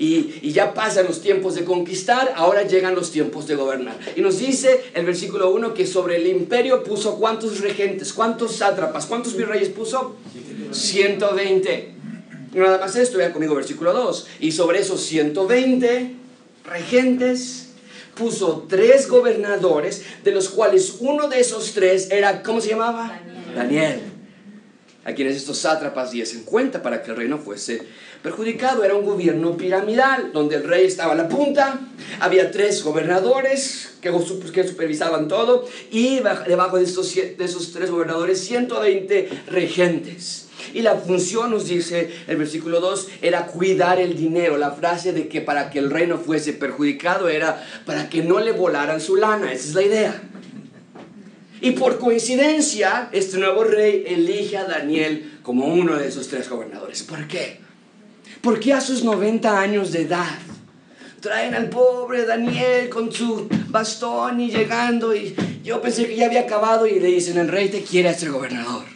[0.00, 3.96] Y, y, ya pasan los tiempos de conquistar, ahora llegan los tiempos de gobernar.
[4.16, 9.06] Y nos dice el versículo 1 que sobre el imperio puso cuántos regentes, cuántos sátrapas,
[9.06, 10.16] cuántos virreyes puso?
[10.72, 11.95] 120.
[12.64, 14.26] Nada más esto, vean conmigo versículo 2.
[14.40, 16.14] Y sobre esos 120
[16.64, 17.68] regentes
[18.14, 23.20] puso tres gobernadores, de los cuales uno de esos tres era, ¿cómo se llamaba?
[23.54, 23.54] Daniel.
[23.54, 24.16] Daniel
[25.06, 27.80] a quienes estos sátrapas diesen cuenta para que el reino fuese
[28.24, 28.82] perjudicado.
[28.82, 31.78] Era un gobierno piramidal, donde el rey estaba a la punta,
[32.18, 34.12] había tres gobernadores que,
[34.52, 40.45] que supervisaban todo, y debajo de, estos, de esos tres gobernadores 120 regentes.
[40.74, 44.56] Y la función, nos dice el versículo 2, era cuidar el dinero.
[44.56, 48.52] La frase de que para que el reino fuese perjudicado era para que no le
[48.52, 49.52] volaran su lana.
[49.52, 50.22] Esa es la idea.
[51.60, 57.02] Y por coincidencia, este nuevo rey elige a Daniel como uno de esos tres gobernadores.
[57.02, 57.60] ¿Por qué?
[58.42, 60.38] Porque a sus 90 años de edad
[61.20, 66.42] traen al pobre Daniel con su bastón y llegando y yo pensé que ya había
[66.42, 68.95] acabado y le dicen, el rey te quiere ser gobernador.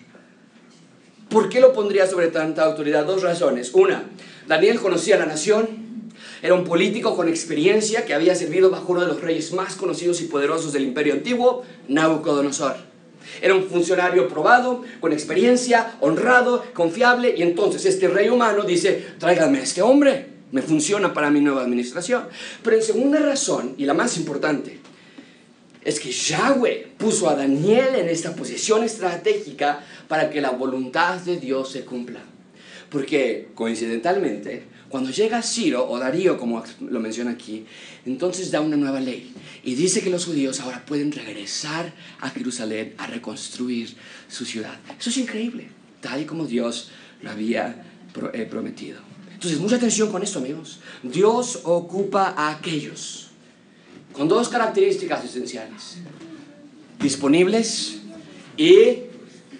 [1.30, 3.06] ¿Por qué lo pondría sobre tanta autoridad?
[3.06, 3.70] Dos razones.
[3.72, 4.02] Una,
[4.48, 5.68] Daniel conocía la nación,
[6.42, 10.20] era un político con experiencia que había servido bajo uno de los reyes más conocidos
[10.22, 12.74] y poderosos del imperio antiguo, Nabucodonosor.
[13.40, 19.60] Era un funcionario probado, con experiencia, honrado, confiable, y entonces este rey humano dice, tráigame
[19.60, 22.24] a este hombre, me funciona para mi nueva administración.
[22.64, 24.79] Pero en segunda razón, y la más importante,
[25.84, 31.38] es que Yahweh puso a Daniel en esta posición estratégica para que la voluntad de
[31.38, 32.20] Dios se cumpla.
[32.90, 37.64] Porque coincidentalmente, cuando llega Ciro o Darío, como lo menciona aquí,
[38.04, 42.94] entonces da una nueva ley y dice que los judíos ahora pueden regresar a Jerusalén
[42.98, 43.94] a reconstruir
[44.28, 44.78] su ciudad.
[44.98, 45.68] Eso es increíble,
[46.00, 46.90] tal y como Dios
[47.22, 47.84] lo había
[48.32, 48.98] eh, prometido.
[49.32, 50.80] Entonces, mucha atención con esto, amigos.
[51.02, 53.29] Dios ocupa a aquellos
[54.12, 55.96] con dos características esenciales.
[57.00, 57.98] Disponibles
[58.56, 59.04] y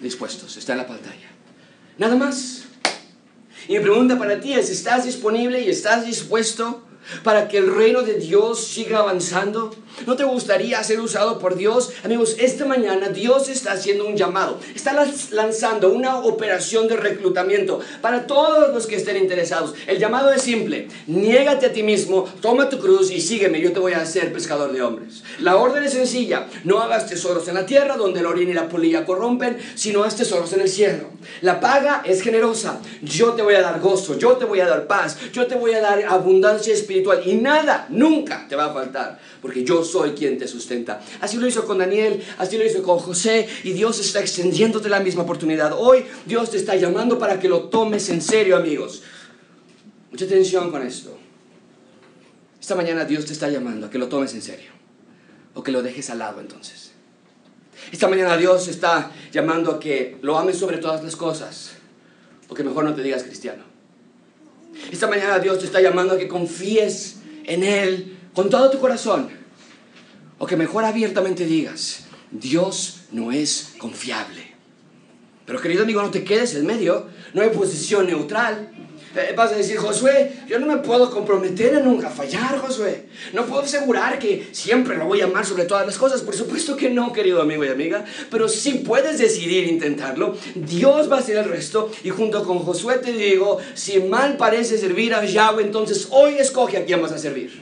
[0.01, 0.57] dispuestos.
[0.57, 1.29] Está en la pantalla.
[1.97, 2.63] Nada más.
[3.67, 6.83] Y mi pregunta para ti es, ¿estás disponible y estás dispuesto
[7.23, 9.73] para que el reino de Dios siga avanzando?
[10.05, 11.91] ¿No te gustaría ser usado por Dios?
[12.03, 14.93] Amigos, esta mañana Dios está haciendo un llamado, está
[15.31, 19.73] lanzando una operación de reclutamiento para todos los que estén interesados.
[19.87, 23.79] El llamado es simple, niégate a ti mismo, toma tu cruz y sígueme, yo te
[23.79, 25.23] voy a hacer pescador de hombres.
[25.39, 28.69] La orden es sencilla, no hagas tesoros en la tierra donde el orín y la
[28.69, 31.09] polilla corrompen, sino haz tesoros en el cielo.
[31.41, 34.87] La paga es generosa, yo te voy a dar gozo, yo te voy a dar
[34.87, 39.19] paz, yo te voy a dar abundancia espiritual y nada, nunca te va a faltar,
[39.41, 41.01] porque yo soy quien te sustenta.
[41.19, 44.99] Así lo hizo con Daniel, así lo hizo con José y Dios está extendiéndote la
[44.99, 45.73] misma oportunidad.
[45.77, 49.03] Hoy Dios te está llamando para que lo tomes en serio, amigos.
[50.11, 51.17] Mucha atención con esto.
[52.59, 54.71] Esta mañana Dios te está llamando a que lo tomes en serio
[55.53, 56.91] o que lo dejes al lado entonces.
[57.91, 61.71] Esta mañana Dios está llamando a que lo ames sobre todas las cosas
[62.47, 63.70] o que mejor no te digas cristiano.
[64.89, 69.29] Esta mañana Dios te está llamando a que confíes en Él con todo tu corazón
[70.37, 74.51] o que mejor abiertamente digas, Dios no es confiable.
[75.45, 78.71] Pero querido amigo, no te quedes en medio, no hay posición neutral.
[79.13, 83.07] Eh, vas a decir, Josué, yo no me puedo comprometer a nunca fallar, Josué.
[83.33, 86.21] No puedo asegurar que siempre lo voy a amar sobre todas las cosas.
[86.21, 88.05] Por supuesto que no, querido amigo y amiga.
[88.29, 91.91] Pero si puedes decidir intentarlo, Dios va a hacer el resto.
[92.03, 96.77] Y junto con Josué te digo, si mal parece servir a Yahweh, entonces hoy escoge
[96.77, 97.61] a quién vas a servir.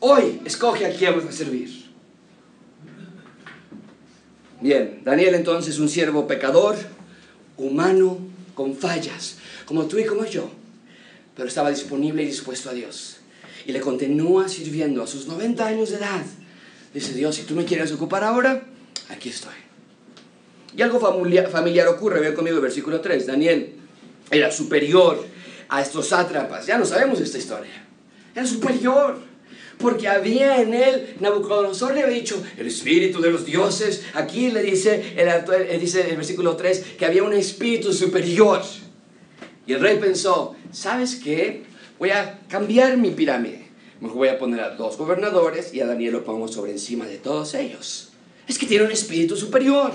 [0.00, 1.82] Hoy escoge a quién vas a servir.
[4.60, 6.76] Bien, Daniel entonces un siervo pecador,
[7.56, 8.18] humano,
[8.54, 9.38] con fallas,
[9.72, 10.50] como tú y como yo,
[11.34, 13.16] pero estaba disponible y dispuesto a Dios.
[13.64, 16.26] Y le continúa sirviendo a sus 90 años de edad.
[16.92, 18.64] Dice Dios, si tú me quieres ocupar ahora,
[19.08, 19.54] aquí estoy.
[20.76, 23.26] Y algo familiar, familiar ocurre, ve conmigo el versículo 3.
[23.26, 23.72] Daniel
[24.30, 25.24] era superior
[25.70, 26.66] a estos sátrapas.
[26.66, 27.86] Ya no sabemos esta historia.
[28.34, 29.20] Era superior
[29.78, 34.02] porque había en él, Nabucodonosor le había dicho, el espíritu de los dioses.
[34.12, 38.60] Aquí le dice el, dice el versículo 3 que había un espíritu superior.
[39.66, 41.64] Y el rey pensó, ¿sabes qué?
[41.98, 43.68] Voy a cambiar mi pirámide.
[44.00, 47.18] Mejor voy a poner a dos gobernadores y a Daniel lo pongo sobre encima de
[47.18, 48.10] todos ellos.
[48.48, 49.92] Es que tiene un espíritu superior.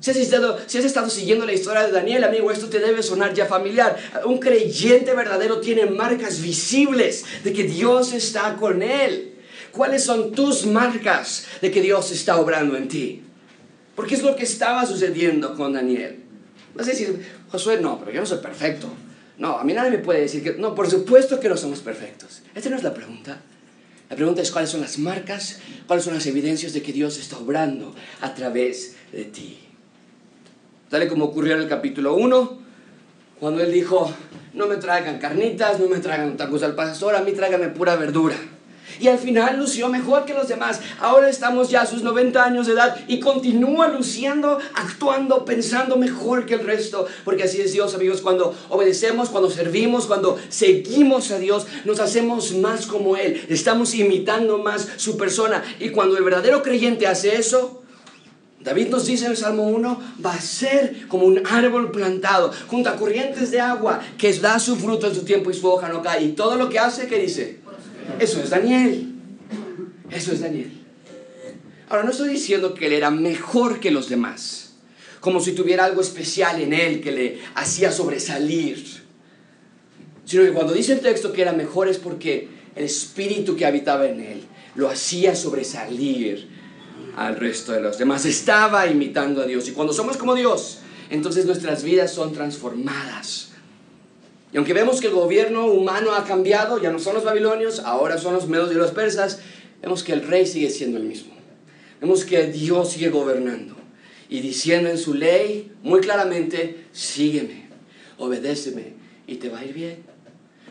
[0.00, 3.02] Si has, estado, si has estado siguiendo la historia de Daniel, amigo, esto te debe
[3.02, 3.96] sonar ya familiar.
[4.24, 9.34] Un creyente verdadero tiene marcas visibles de que Dios está con él.
[9.72, 13.22] ¿Cuáles son tus marcas de que Dios está obrando en ti?
[13.94, 16.27] Porque es lo que estaba sucediendo con Daniel.
[16.74, 18.88] Vas a decir, Josué, no, pero yo no soy perfecto.
[19.38, 20.54] No, a mí nadie me puede decir que...
[20.54, 22.42] No, por supuesto que no somos perfectos.
[22.54, 23.40] Esta no es la pregunta.
[24.10, 27.38] La pregunta es cuáles son las marcas, cuáles son las evidencias de que Dios está
[27.38, 29.58] obrando a través de ti.
[30.88, 32.58] Tal como ocurrió en el capítulo 1,
[33.38, 34.10] cuando él dijo,
[34.54, 38.36] no me traigan carnitas, no me traigan tacos al pastor, a mí tráigame pura verdura.
[39.00, 40.80] Y al final lució mejor que los demás.
[41.00, 46.46] Ahora estamos ya a sus 90 años de edad y continúa luciendo, actuando, pensando mejor
[46.46, 47.06] que el resto.
[47.24, 48.20] Porque así es Dios, amigos.
[48.20, 53.44] Cuando obedecemos, cuando servimos, cuando seguimos a Dios, nos hacemos más como Él.
[53.48, 55.62] Estamos imitando más su persona.
[55.80, 57.82] Y cuando el verdadero creyente hace eso,
[58.60, 62.90] David nos dice en el Salmo 1, va a ser como un árbol plantado junto
[62.90, 66.02] a corrientes de agua que da su fruto en su tiempo y su hoja no
[66.02, 66.24] cae.
[66.24, 67.60] Y todo lo que hace, ¿qué dice?
[68.18, 69.14] Eso es Daniel.
[70.10, 70.72] Eso es Daniel.
[71.88, 74.74] Ahora, no estoy diciendo que él era mejor que los demás,
[75.20, 78.84] como si tuviera algo especial en él que le hacía sobresalir,
[80.24, 84.06] sino que cuando dice el texto que era mejor es porque el espíritu que habitaba
[84.06, 84.42] en él
[84.74, 86.48] lo hacía sobresalir
[87.16, 88.24] al resto de los demás.
[88.26, 89.66] Estaba imitando a Dios.
[89.68, 93.47] Y cuando somos como Dios, entonces nuestras vidas son transformadas.
[94.52, 98.18] Y aunque vemos que el gobierno humano ha cambiado, ya no son los babilonios, ahora
[98.18, 99.40] son los medos y los persas,
[99.82, 101.34] vemos que el rey sigue siendo el mismo.
[102.00, 103.76] Vemos que Dios sigue gobernando
[104.28, 107.68] y diciendo en su ley muy claramente, sígueme,
[108.18, 108.94] obedéceme
[109.26, 110.04] y te va a ir bien.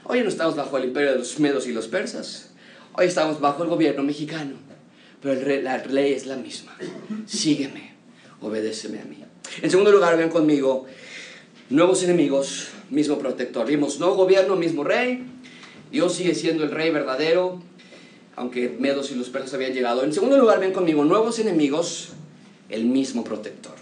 [0.06, 2.52] Hoy no estamos bajo el imperio de los medos y los persas,
[2.94, 4.56] hoy estamos bajo el gobierno mexicano,
[5.22, 6.76] pero la ley es la misma.
[7.26, 7.94] Sígueme,
[8.42, 9.24] obedéceme a mí.
[9.62, 10.86] En segundo lugar, ven conmigo,
[11.70, 13.65] nuevos enemigos mismo protector.
[13.65, 15.26] Vimos, no gobierno, mismo rey.
[15.91, 17.62] Dios sigue siendo el rey verdadero,
[18.36, 20.04] aunque Medos y los persas habían llegado.
[20.04, 22.10] En segundo lugar, ven conmigo, nuevos enemigos,
[22.69, 23.73] el mismo protector.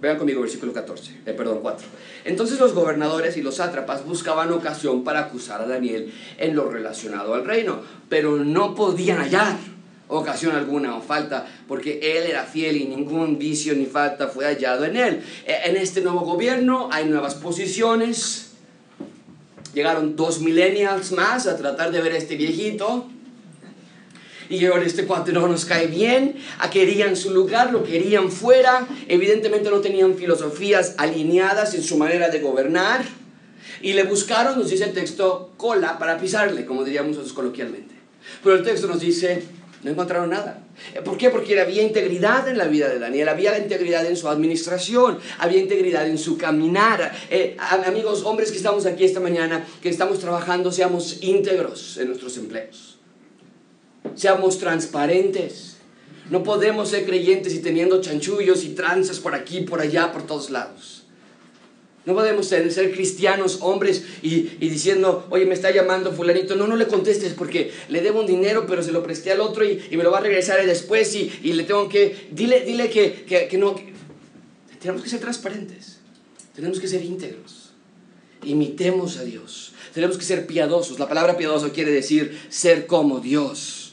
[0.00, 1.86] Vean conmigo versículo 14, eh, perdón, 4.
[2.24, 7.34] Entonces los gobernadores y los sátrapas buscaban ocasión para acusar a Daniel en lo relacionado
[7.34, 9.58] al reino, pero no podían hallar
[10.10, 14.84] ocasión alguna o falta, porque él era fiel y ningún vicio ni falta fue hallado
[14.84, 15.22] en él.
[15.46, 18.49] E, en este nuevo gobierno hay nuevas posiciones,
[19.74, 23.06] Llegaron dos millennials más a tratar de ver a este viejito.
[24.48, 28.84] Y ahora este cuate no nos cae bien, a querían su lugar, lo querían fuera,
[29.06, 33.04] evidentemente no tenían filosofías alineadas en su manera de gobernar,
[33.80, 37.94] y le buscaron, nos dice el texto, cola para pisarle, como diríamos nosotros coloquialmente.
[38.42, 39.44] Pero el texto nos dice,
[39.82, 40.62] no encontraron nada.
[40.94, 41.30] Eh, ¿Por qué?
[41.30, 46.06] Porque había integridad en la vida de Daniel, había integridad en su administración, había integridad
[46.06, 47.12] en su caminar.
[47.30, 52.36] Eh, amigos, hombres que estamos aquí esta mañana, que estamos trabajando, seamos íntegros en nuestros
[52.36, 52.98] empleos.
[54.14, 55.76] Seamos transparentes.
[56.28, 60.50] No podemos ser creyentes y teniendo chanchullos y tranzas por aquí, por allá, por todos
[60.50, 60.99] lados.
[62.06, 66.56] No podemos ser cristianos, hombres, y, diciendo, oye, me está llamando fulanito.
[66.56, 69.64] No, no le contestes porque le debo un dinero, pero se lo presté al otro
[69.64, 72.28] y, me lo va a regresar después y, le tengo que...
[72.32, 73.76] Dile, dile que, que, no...
[74.80, 75.98] Tenemos que ser transparentes.
[76.54, 77.72] Tenemos que ser íntegros.
[78.44, 79.72] Imitemos a Dios.
[79.92, 80.98] Tenemos que ser piadosos.
[80.98, 83.92] La palabra piadoso quiere decir ser como Dios.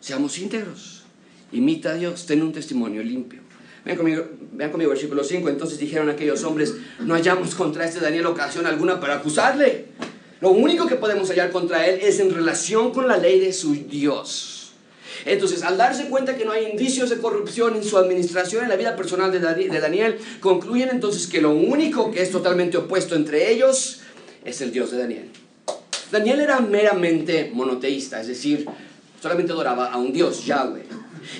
[0.00, 1.04] Seamos íntegros.
[1.52, 2.26] Imita a Dios.
[2.26, 3.43] Ten un testimonio limpio.
[3.84, 5.48] Vean conmigo, vean conmigo versículo 5.
[5.48, 9.86] Entonces dijeron aquellos hombres, no hallamos contra este Daniel ocasión alguna para acusarle.
[10.40, 13.74] Lo único que podemos hallar contra él es en relación con la ley de su
[13.74, 14.72] Dios.
[15.26, 18.76] Entonces, al darse cuenta que no hay indicios de corrupción en su administración, en la
[18.76, 24.00] vida personal de Daniel, concluyen entonces que lo único que es totalmente opuesto entre ellos
[24.44, 25.30] es el Dios de Daniel.
[26.10, 28.66] Daniel era meramente monoteísta, es decir,
[29.22, 30.84] solamente adoraba a un Dios, Yahweh.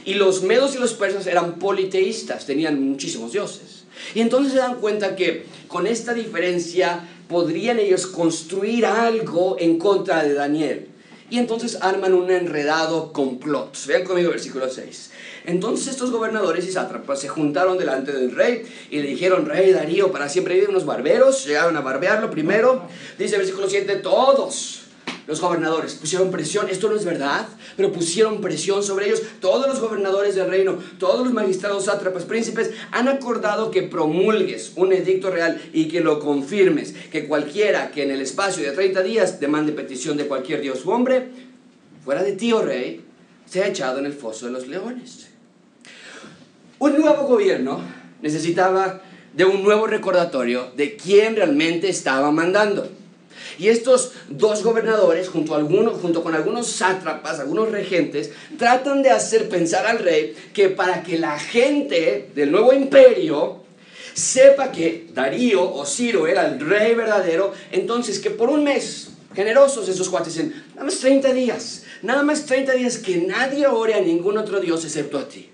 [0.04, 3.84] Y los medos y los persas eran politeístas, tenían muchísimos dioses.
[4.14, 10.22] Y entonces se dan cuenta que con esta diferencia podrían ellos construir algo en contra
[10.22, 10.88] de Daniel.
[11.30, 13.74] Y entonces arman un enredado complot.
[13.86, 15.10] Vean conmigo versículo 6.
[15.46, 20.12] Entonces estos gobernadores y sátrapas se juntaron delante del rey y le dijeron, rey Darío,
[20.12, 21.46] para siempre viven unos barberos.
[21.46, 22.86] Llegaron a barbearlo primero.
[23.18, 24.83] Dice versículo 7, todos
[25.26, 29.22] los gobernadores pusieron presión, esto no es verdad, pero pusieron presión sobre ellos.
[29.40, 34.92] Todos los gobernadores del reino, todos los magistrados, sátrapas, príncipes han acordado que promulgues un
[34.92, 39.40] edicto real y que lo confirmes, que cualquiera que en el espacio de 30 días
[39.40, 41.28] demande petición de cualquier dios u hombre,
[42.04, 43.02] fuera de ti, oh rey,
[43.46, 45.28] sea echado en el foso de los leones.
[46.78, 47.80] Un nuevo gobierno
[48.20, 49.00] necesitaba
[49.32, 52.88] de un nuevo recordatorio de quién realmente estaba mandando.
[53.58, 55.54] Y estos dos gobernadores, junto,
[56.00, 61.18] junto con algunos sátrapas, algunos regentes, tratan de hacer pensar al rey que para que
[61.18, 63.64] la gente del nuevo imperio
[64.14, 69.88] sepa que Darío o Ciro era el rey verdadero, entonces que por un mes, generosos
[69.88, 74.00] esos cuates, dicen, nada más 30 días, nada más 30 días que nadie ore a
[74.00, 75.50] ningún otro Dios excepto a ti.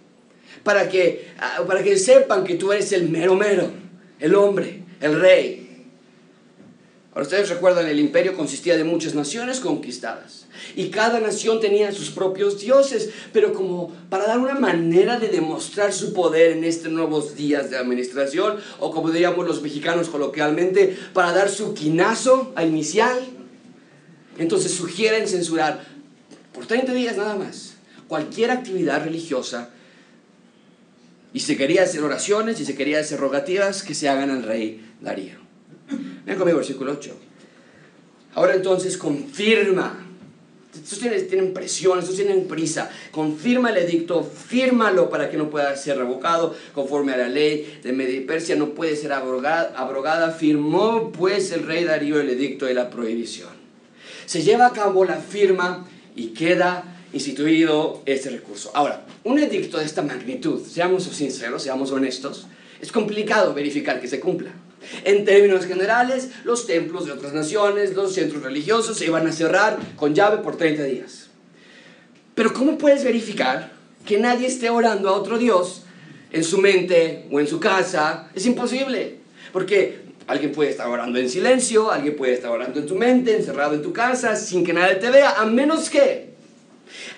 [0.63, 3.71] Para que, ah, para que sepan que tú eres el mero mero,
[4.19, 5.60] el hombre, el rey.
[7.13, 10.47] Ahora ustedes recuerdan, el imperio consistía de muchas naciones conquistadas.
[10.77, 15.93] Y cada nación tenía sus propios dioses, pero como para dar una manera de demostrar
[15.93, 21.33] su poder en estos nuevos días de administración, o como diríamos los mexicanos coloquialmente, para
[21.33, 23.19] dar su quinazo a inicial,
[24.39, 25.85] entonces sugieren censurar
[26.53, 27.75] por 30 días nada más
[28.07, 29.71] cualquier actividad religiosa.
[31.33, 34.85] Y si quería hacer oraciones y se quería hacer rogativas que se hagan al rey
[35.01, 35.50] Darío.
[36.25, 37.17] Ven conmigo, versículo 8.
[38.35, 40.07] Ahora entonces confirma.
[40.73, 42.91] Estos tienen, tienen presión, estos tienen prisa.
[43.11, 47.93] Confirma el edicto, fírmalo para que no pueda ser revocado conforme a la ley de
[47.93, 50.31] Media Persia, no puede ser abrogada, abrogada.
[50.31, 53.51] Firmó pues el rey Darío el edicto de la prohibición.
[54.27, 58.71] Se lleva a cabo la firma y queda instituido este recurso.
[58.75, 62.47] Ahora, un edicto de esta magnitud, seamos sinceros, seamos honestos,
[62.81, 64.53] es complicado verificar que se cumpla.
[65.05, 69.79] En términos generales, los templos de otras naciones, los centros religiosos se iban a cerrar
[69.97, 71.29] con llave por 30 días.
[72.35, 73.73] Pero ¿cómo puedes verificar
[74.07, 75.83] que nadie esté orando a otro Dios
[76.33, 78.31] en su mente o en su casa?
[78.35, 79.19] Es imposible,
[79.53, 83.75] porque alguien puede estar orando en silencio, alguien puede estar orando en tu mente, encerrado
[83.75, 86.31] en tu casa, sin que nadie te vea, a menos que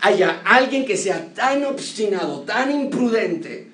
[0.01, 3.69] haya alguien que sea tan obstinado, tan imprudente,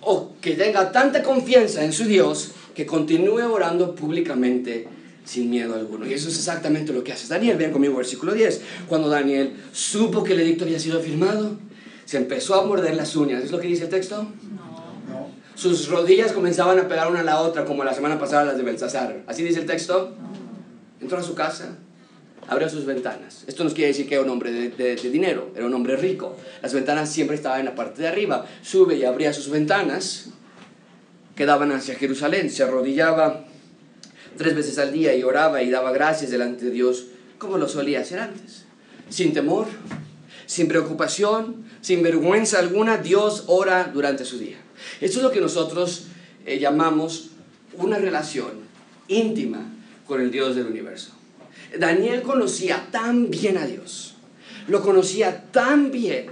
[0.00, 4.88] o que tenga tanta confianza en su Dios, que continúe orando públicamente
[5.24, 6.06] sin miedo alguno.
[6.06, 7.56] Y eso es exactamente lo que hace Daniel.
[7.56, 8.60] Vean conmigo versículo 10.
[8.88, 11.56] Cuando Daniel supo que el edicto había sido firmado,
[12.04, 13.44] se empezó a morder las uñas.
[13.44, 14.26] ¿Es lo que dice el texto?
[15.06, 15.42] No.
[15.54, 18.62] Sus rodillas comenzaban a pegar una a la otra, como la semana pasada las de
[18.62, 19.22] Belsasar.
[19.26, 20.14] ¿Así dice el texto?
[21.00, 21.76] Entró a su casa,
[22.48, 23.44] abrió sus ventanas.
[23.46, 26.36] Esto no quiere decir que era un hombre de, de, dinero, era un hombre rico.
[26.62, 28.46] Las ventanas siempre estaban en la parte de arriba.
[28.62, 30.30] Sube y abría sus ventanas
[31.42, 33.46] quedaban hacia Jerusalén, se arrodillaba
[34.38, 38.02] tres veces al día y oraba y daba gracias delante de Dios como lo solía
[38.02, 38.62] hacer antes.
[39.08, 39.66] Sin temor,
[40.46, 44.58] sin preocupación, sin vergüenza alguna, Dios ora durante su día.
[45.00, 46.04] Esto es lo que nosotros
[46.46, 47.30] eh, llamamos
[47.76, 48.52] una relación
[49.08, 49.66] íntima
[50.06, 51.10] con el Dios del universo.
[51.76, 54.14] Daniel conocía tan bien a Dios,
[54.68, 56.26] lo conocía tan bien,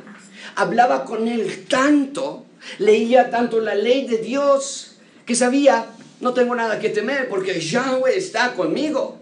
[0.54, 2.46] hablaba con él tanto,
[2.78, 4.89] leía tanto la ley de Dios,
[5.30, 5.86] que sabía,
[6.20, 9.20] no tengo nada que temer porque Yahweh está conmigo.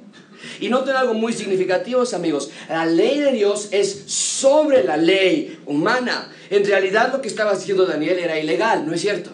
[0.58, 2.50] Y noten algo muy significativo, amigos.
[2.70, 6.32] La ley de Dios es sobre la ley humana.
[6.48, 9.32] En realidad lo que estaba haciendo Daniel era ilegal, ¿no es cierto?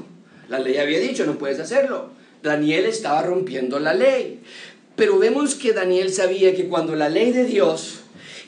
[0.48, 2.10] La ley había dicho, no puedes hacerlo.
[2.42, 4.40] Daniel estaba rompiendo la ley.
[4.96, 8.00] Pero vemos que Daniel sabía que cuando la ley de Dios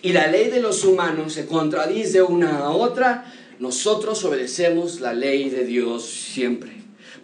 [0.02, 5.48] y la ley de los humanos se contradice una a otra, nosotros obedecemos la ley
[5.48, 6.75] de Dios siempre.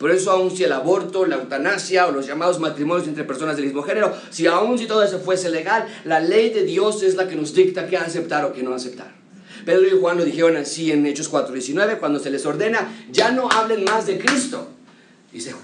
[0.03, 3.67] Por eso aun si el aborto, la eutanasia o los llamados matrimonios entre personas del
[3.67, 7.29] mismo género, si aun si todo eso fuese legal, la ley de Dios es la
[7.29, 9.15] que nos dicta qué aceptar o qué no aceptar.
[9.65, 13.49] Pedro y Juan lo dijeron así en Hechos 4:19, cuando se les ordena, ya no
[13.49, 14.67] hablen más de Cristo.
[15.33, 15.55] Dice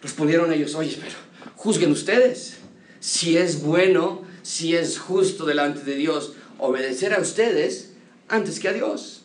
[0.00, 1.16] respondieron ellos, oye, pero
[1.54, 2.54] juzguen ustedes
[3.00, 7.90] si es bueno, si es justo delante de Dios obedecer a ustedes
[8.28, 9.23] antes que a Dios.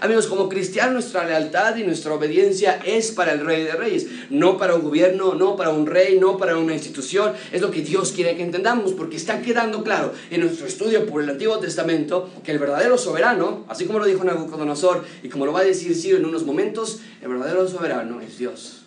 [0.00, 4.58] Amigos, como cristianos nuestra lealtad y nuestra obediencia es para el Rey de Reyes, no
[4.58, 7.32] para un gobierno, no para un rey, no para una institución.
[7.52, 11.22] Es lo que Dios quiere que entendamos, porque está quedando claro en nuestro estudio por
[11.22, 15.52] el Antiguo Testamento que el verdadero soberano, así como lo dijo Nabucodonosor y como lo
[15.52, 18.82] va a decir Ciro en unos momentos, el verdadero soberano es Dios.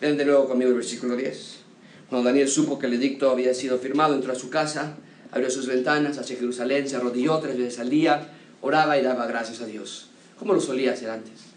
[0.00, 1.56] Ven de nuevo conmigo el versículo 10.
[2.08, 4.96] Cuando Daniel supo que el edicto había sido firmado, entró a su casa,
[5.32, 9.60] abrió sus ventanas hacia Jerusalén, se arrodilló tres veces al día oraba y daba gracias
[9.60, 11.48] a Dios, como lo solía hacer antes.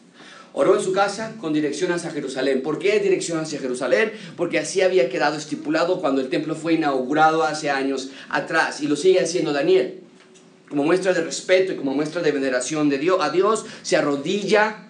[0.54, 2.62] Oró en su casa con dirección hacia Jerusalén.
[2.62, 4.12] ¿Por qué dirección hacia Jerusalén?
[4.36, 8.98] Porque así había quedado estipulado cuando el templo fue inaugurado hace años atrás y lo
[8.98, 10.02] sigue haciendo Daniel.
[10.68, 14.88] Como muestra de respeto y como muestra de veneración de Dios, a Dios se arrodilla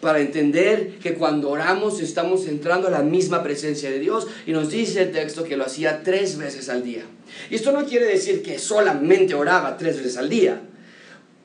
[0.00, 4.70] para entender que cuando oramos estamos entrando a la misma presencia de Dios y nos
[4.70, 7.02] dice el texto que lo hacía tres veces al día.
[7.50, 10.60] Y esto no quiere decir que solamente oraba tres veces al día.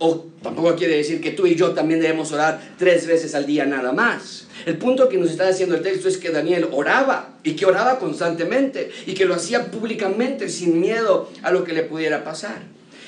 [0.05, 3.65] O tampoco quiere decir que tú y yo también debemos orar tres veces al día
[3.65, 4.47] nada más.
[4.65, 7.99] El punto que nos está diciendo el texto es que Daniel oraba y que oraba
[7.99, 12.63] constantemente y que lo hacía públicamente sin miedo a lo que le pudiera pasar.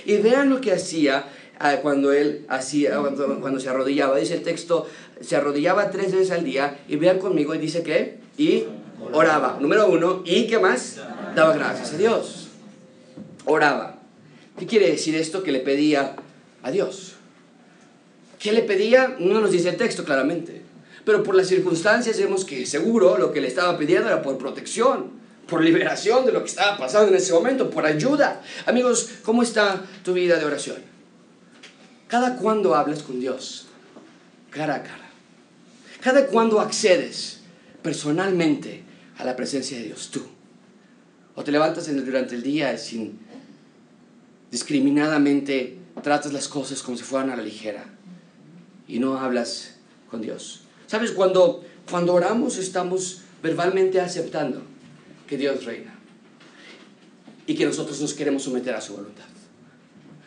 [0.05, 1.25] Y vean lo que hacía
[1.59, 4.15] ah, cuando él hacía, cuando, cuando se arrodillaba.
[4.17, 4.87] Dice el texto,
[5.19, 8.63] se arrodillaba tres veces al día y vean conmigo y dice que, y
[9.11, 9.57] oraba.
[9.59, 11.01] Número uno, y qué más?
[11.35, 12.47] Daba gracias a Dios.
[13.43, 13.99] Oraba.
[14.57, 15.43] ¿Qué quiere decir esto?
[15.43, 16.15] Que le pedía
[16.65, 17.13] a Dios.
[18.39, 19.15] ¿Qué le pedía?
[19.19, 20.63] No nos dice el texto claramente.
[21.05, 25.11] Pero por las circunstancias vemos que seguro lo que le estaba pidiendo era por protección,
[25.47, 28.41] por liberación de lo que estaba pasando en ese momento, por ayuda.
[28.65, 30.77] Amigos, ¿cómo está tu vida de oración?
[32.07, 33.67] Cada cuando hablas con Dios,
[34.49, 35.09] cara a cara.
[36.01, 37.41] Cada cuando accedes
[37.83, 38.83] personalmente
[39.19, 40.25] a la presencia de Dios, tú.
[41.35, 43.19] O te levantas durante el día sin
[44.49, 47.85] discriminadamente tratas las cosas como si fueran a la ligera
[48.87, 49.75] y no hablas
[50.09, 50.61] con Dios.
[50.87, 51.11] ¿Sabes?
[51.11, 54.61] Cuando, cuando oramos estamos verbalmente aceptando
[55.27, 55.93] que Dios reina
[57.47, 59.25] y que nosotros nos queremos someter a su voluntad.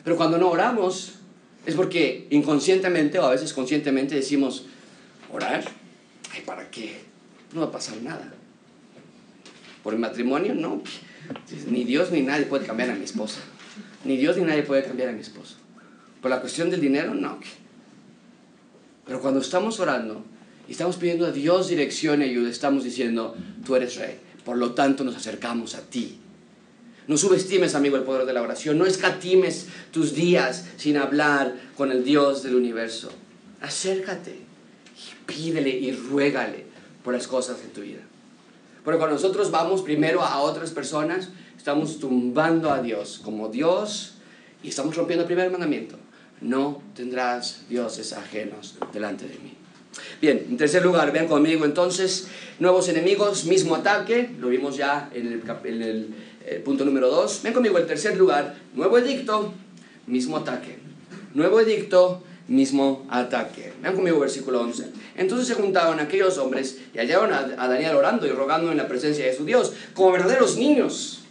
[0.05, 1.15] Pero cuando no oramos
[1.67, 4.67] es porque inconscientemente o a veces conscientemente decimos,
[5.33, 5.65] orar,
[6.33, 7.01] ay, ¿para qué?
[7.53, 8.33] No va a pasar nada.
[9.83, 10.83] Por el matrimonio, no.
[11.71, 13.41] Ni Dios ni nadie puede cambiar a mi esposa.
[14.09, 15.57] Ni Dios ni nadie puede cambiar a mi esposo.
[16.23, 17.39] Por la cuestión del dinero, no.
[19.05, 20.25] Pero cuando estamos orando
[20.67, 23.37] y estamos pidiendo a Dios dirección y ayuda, estamos diciendo,
[23.67, 24.19] tú eres rey.
[24.47, 26.19] Por lo tanto, nos acercamos a ti.
[27.07, 28.79] No subestimes, amigo, el poder de la oración.
[28.79, 33.11] No escatimes tus días sin hablar con el Dios del universo.
[33.61, 36.65] Acércate y pídele y ruégale
[37.05, 38.01] por las cosas de tu vida.
[38.85, 41.29] Porque cuando nosotros vamos primero a otras personas,
[41.59, 44.15] estamos tumbando a Dios como Dios
[44.63, 45.97] y estamos rompiendo el primer mandamiento.
[46.41, 49.55] No tendrás dioses ajenos delante de mí.
[50.23, 52.29] Bien, en tercer lugar, vean conmigo entonces,
[52.61, 56.15] nuevos enemigos, mismo ataque, lo vimos ya en el,
[56.47, 57.41] eh, punto número 2.
[57.43, 59.53] Ven conmigo el tercer lugar, nuevo edicto,
[60.07, 60.79] mismo ataque.
[61.35, 63.73] Nuevo edicto, mismo ataque.
[63.83, 64.93] Vean conmigo versículo 11.
[65.17, 69.27] Entonces se juntaron aquellos hombres y hallaron a Daniel orando y rogando en la presencia
[69.27, 71.25] de su Dios, como verdaderos niños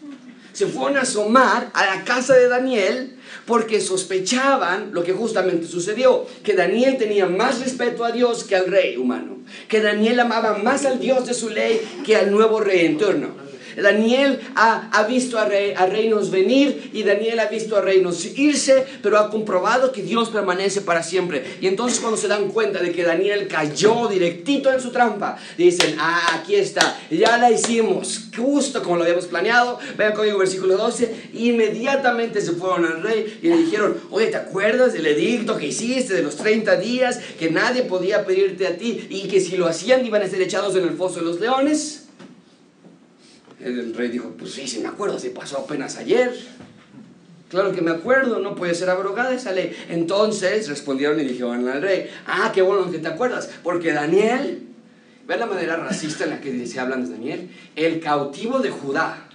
[0.57, 3.13] se fueron a asomar a la casa de Daniel
[3.45, 8.65] porque sospechaban lo que justamente sucedió, que Daniel tenía más respeto a Dios que al
[8.65, 9.37] rey humano,
[9.67, 13.46] que Daniel amaba más al Dios de su ley que al nuevo rey en turno.
[13.81, 18.85] Daniel ha, visto a, rey, a, reinos venir y Daniel ha visto a reinos irse,
[19.03, 21.57] pero ha comprobado que Dios permanece para siempre.
[21.61, 25.95] Y entonces cuando se dan cuenta de que Daniel cayó directito en su trampa, dicen,
[25.99, 29.79] ah, aquí está, ya la hicimos, justo como lo habíamos planeado.
[29.97, 34.93] Vean conmigo versículo 12, inmediatamente se fueron al rey y le dijeron, oye, ¿te acuerdas
[34.93, 39.27] del edicto que hiciste de los 30 días que nadie podía pedirte a ti y
[39.27, 42.06] que si lo hacían iban a ser echados en el foso de los leones?
[43.59, 46.33] El rey dijo, pues sí, sí me acuerdo, se pasó apenas ayer.
[47.49, 49.75] Claro que me acuerdo, no puede ser abrogada esa ley.
[49.89, 54.63] Entonces respondieron y dijeron al rey, ah, qué bueno que te acuerdas, porque Daniel,
[55.25, 59.27] vean la manera racista en la que se hablan de Daniel, el cautivo de Judá.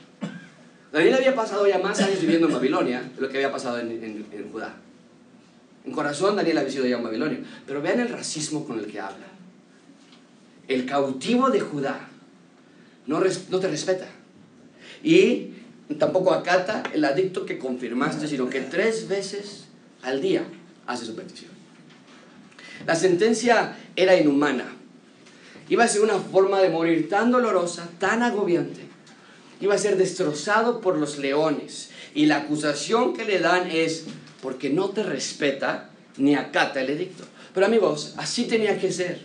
[0.92, 4.26] Daniel había pasado ya más años viviendo en Babilonia de lo que había pasado en,
[4.52, 4.74] Judá.
[5.86, 7.40] En corazón Daniel había sido ya en Babilonia.
[7.66, 9.26] Pero vean el racismo con el que habla.
[10.68, 12.08] El cautivo de Judá
[13.06, 14.06] no, no te respeta.
[15.02, 15.54] Y
[15.98, 19.64] tampoco acata el adicto que confirmaste, sino que tres veces
[20.02, 20.44] al día
[20.86, 21.50] hace su petición.
[22.86, 24.64] La sentencia era inhumana.
[25.68, 28.80] Iba a ser una forma de morir tan dolorosa, tan agobiante.
[29.60, 31.90] Iba a ser destrozado por los leones.
[32.14, 34.04] Y la acusación que le dan es
[34.42, 37.24] porque no te respeta ni acata el edicto.
[37.54, 39.20] Pero amigos, así tenía que ser.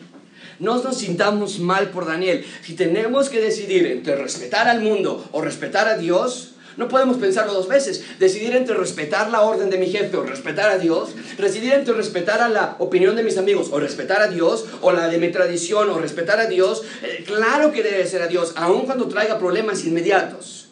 [0.60, 2.45] No nos sintamos mal por Daniel.
[2.64, 7.53] Si tenemos que decidir entre respetar al mundo o respetar a Dios, no podemos pensarlo
[7.53, 8.03] dos veces.
[8.20, 11.10] Decidir entre respetar la orden de mi jefe o respetar a Dios.
[11.38, 14.66] Decidir entre respetar a la opinión de mis amigos o respetar a Dios.
[14.82, 16.84] O la de mi tradición o respetar a Dios.
[17.01, 20.70] Eh, claro que debe ser a Dios, aun cuando traiga problemas inmediatos.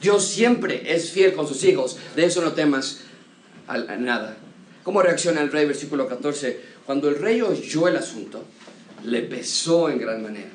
[0.00, 1.96] Dios siempre es fiel con sus hijos.
[2.14, 3.00] De eso no temas
[3.98, 4.36] nada.
[4.84, 5.66] ¿Cómo reacciona el rey?
[5.66, 6.72] Versículo 14.
[6.86, 8.44] Cuando el rey oyó el asunto,
[9.04, 10.48] le pesó en gran manera.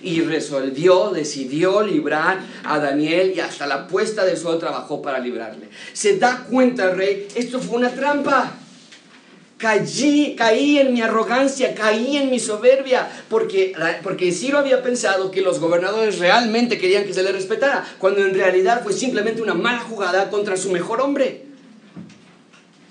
[0.00, 5.68] Y resolvió, decidió librar a Daniel y hasta la puesta del sol trabajó para librarle.
[5.92, 8.58] Se da cuenta rey, esto fue una trampa.
[9.56, 13.74] Caí, caí en mi arrogancia, caí en mi soberbia, porque,
[14.04, 18.34] porque Ciro había pensado que los gobernadores realmente querían que se le respetara, cuando en
[18.34, 21.47] realidad fue simplemente una mala jugada contra su mejor hombre.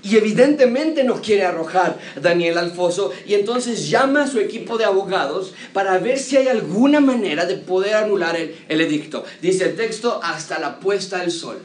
[0.08, 4.86] Y evidentemente no quiere arrojar Daniel al foso y entonces llama a su equipo de
[4.86, 9.26] abogados para ver si hay alguna manera de poder anular el, el edicto.
[9.41, 11.58] Dice el texto, hasta la puesta del sol.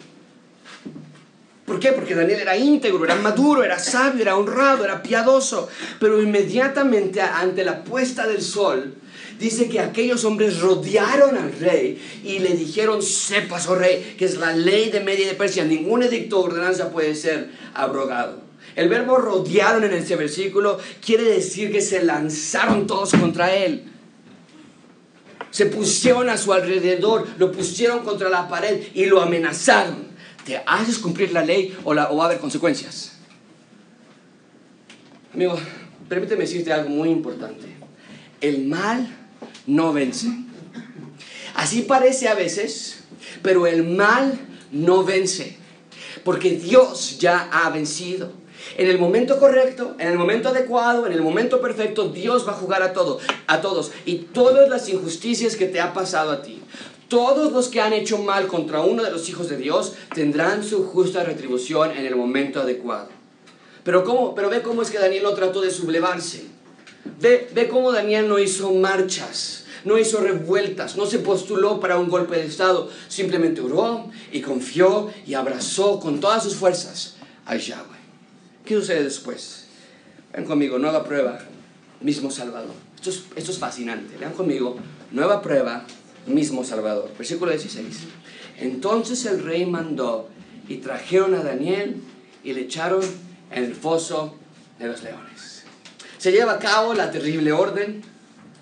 [1.64, 1.93] ¿Por qué?
[1.93, 5.68] Porque Daniel era íntegro, era maduro, era sabio, era honrado, era piadoso.
[6.01, 8.97] Pero inmediatamente ante la puesta del sol,
[9.38, 14.36] dice que aquellos hombres rodearon al rey y le dijeron, sepas, oh rey, que es
[14.36, 18.42] la ley de Media y de Persia, ningún edicto o ordenanza puede ser abrogado.
[18.74, 23.84] El verbo rodearon en este versículo quiere decir que se lanzaron todos contra él.
[25.50, 30.12] Se pusieron a su alrededor, lo pusieron contra la pared y lo amenazaron.
[30.46, 33.18] ¿Te haces cumplir la ley o, o va a haber consecuencias?
[35.34, 35.58] Amigo,
[36.08, 37.66] permíteme decirte algo muy importante.
[38.40, 39.21] El mal
[39.66, 40.28] no vence.
[41.54, 43.00] Así parece a veces,
[43.42, 44.38] pero el mal
[44.70, 45.56] no vence,
[46.24, 48.32] porque Dios ya ha vencido.
[48.76, 52.56] En el momento correcto, en el momento adecuado, en el momento perfecto, Dios va a
[52.56, 56.62] jugar a todo, a todos y todas las injusticias que te ha pasado a ti.
[57.08, 60.86] Todos los que han hecho mal contra uno de los hijos de Dios tendrán su
[60.86, 63.08] justa retribución en el momento adecuado.
[63.84, 64.34] Pero, ¿cómo?
[64.34, 66.44] Pero ve cómo es que Daniel no trató de sublevarse.
[67.20, 72.09] Ve, ve cómo Daniel no hizo marchas, no hizo revueltas, no se postuló para un
[72.09, 72.90] golpe de Estado.
[73.09, 78.03] Simplemente oró y confió y abrazó con todas sus fuerzas a Yahweh.
[78.64, 79.66] ¿Qué sucede después?
[80.32, 81.40] Ven conmigo, nueva prueba,
[82.00, 82.74] mismo Salvador.
[82.94, 84.16] Esto es, esto es fascinante.
[84.18, 84.76] Vean conmigo,
[85.11, 85.84] nueva prueba,
[86.26, 87.11] mismo Salvador.
[87.18, 87.84] Versículo 16.
[88.59, 90.28] Entonces el rey mandó
[90.68, 91.96] y trajeron a Daniel
[92.44, 93.03] y le echaron
[93.50, 94.36] en el foso
[94.78, 95.51] de los leones
[96.22, 98.00] se lleva a cabo la terrible orden.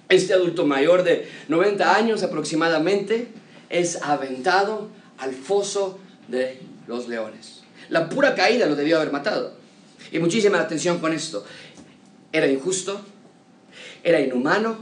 [0.09, 3.29] Este adulto mayor de 90 años aproximadamente
[3.69, 4.89] es aventado
[5.19, 5.99] al foso
[6.29, 7.61] de los leones.
[7.91, 9.53] La pura caída lo debió haber matado.
[10.11, 11.45] Y muchísima atención con esto.
[12.33, 12.99] Era injusto,
[14.03, 14.79] era inhumano,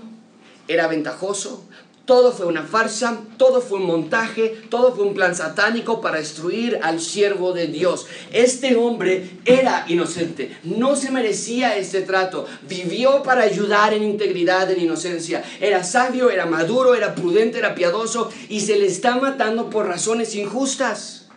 [0.68, 1.67] era ventajoso,
[2.08, 6.80] todo fue una farsa, todo fue un montaje, todo fue un plan satánico para destruir
[6.82, 8.06] al siervo de Dios.
[8.32, 14.80] Este hombre era inocente, no se merecía este trato, vivió para ayudar en integridad, en
[14.80, 15.44] inocencia.
[15.60, 20.34] Era sabio, era maduro, era prudente, era piadoso y se le está matando por razones
[20.34, 21.27] injustas.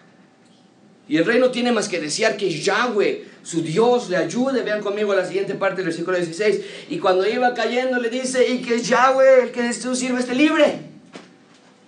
[1.12, 4.62] Y el rey no tiene más que desear que Yahweh, su Dios, le ayude.
[4.62, 6.62] Vean conmigo la siguiente parte del versículo 16.
[6.90, 10.80] Y cuando iba cayendo le dice, y que Yahweh, el que tú sirve, esté libre.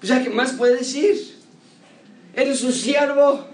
[0.04, 1.16] O sea, ¿qué más puede decir?
[2.36, 3.48] Eres su siervo.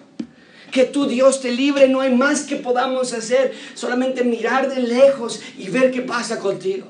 [0.72, 3.54] Que tu Dios te libre, no hay más que podamos hacer.
[3.76, 6.88] Solamente mirar de lejos y ver qué pasa contigo.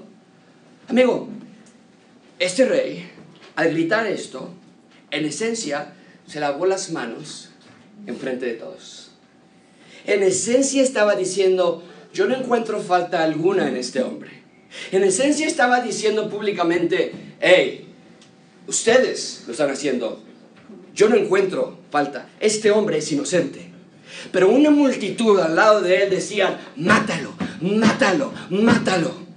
[0.88, 1.28] Amigo,
[2.40, 3.12] este rey,
[3.58, 4.54] al gritar esto,
[5.12, 7.49] en esencia, se lavó las manos
[8.08, 9.12] enfrente de todos.
[10.06, 11.84] En esencia estaba diciendo,
[12.14, 14.32] yo no encuentro falta alguna en este hombre.
[14.92, 17.88] En esencia estaba diciendo públicamente, hey,
[18.68, 20.24] ustedes lo están haciendo,
[20.94, 23.70] yo no encuentro falta, este hombre es inocente.
[24.32, 29.30] Pero una multitud al lado de él decía, mátalo, mátalo, mátalo.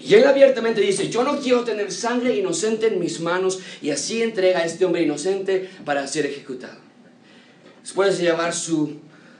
[0.00, 4.22] Y él abiertamente dice, yo no quiero tener sangre inocente en mis manos y así
[4.22, 6.85] entrega a este hombre inocente para ser ejecutado.
[7.86, 8.96] Después de llevar su,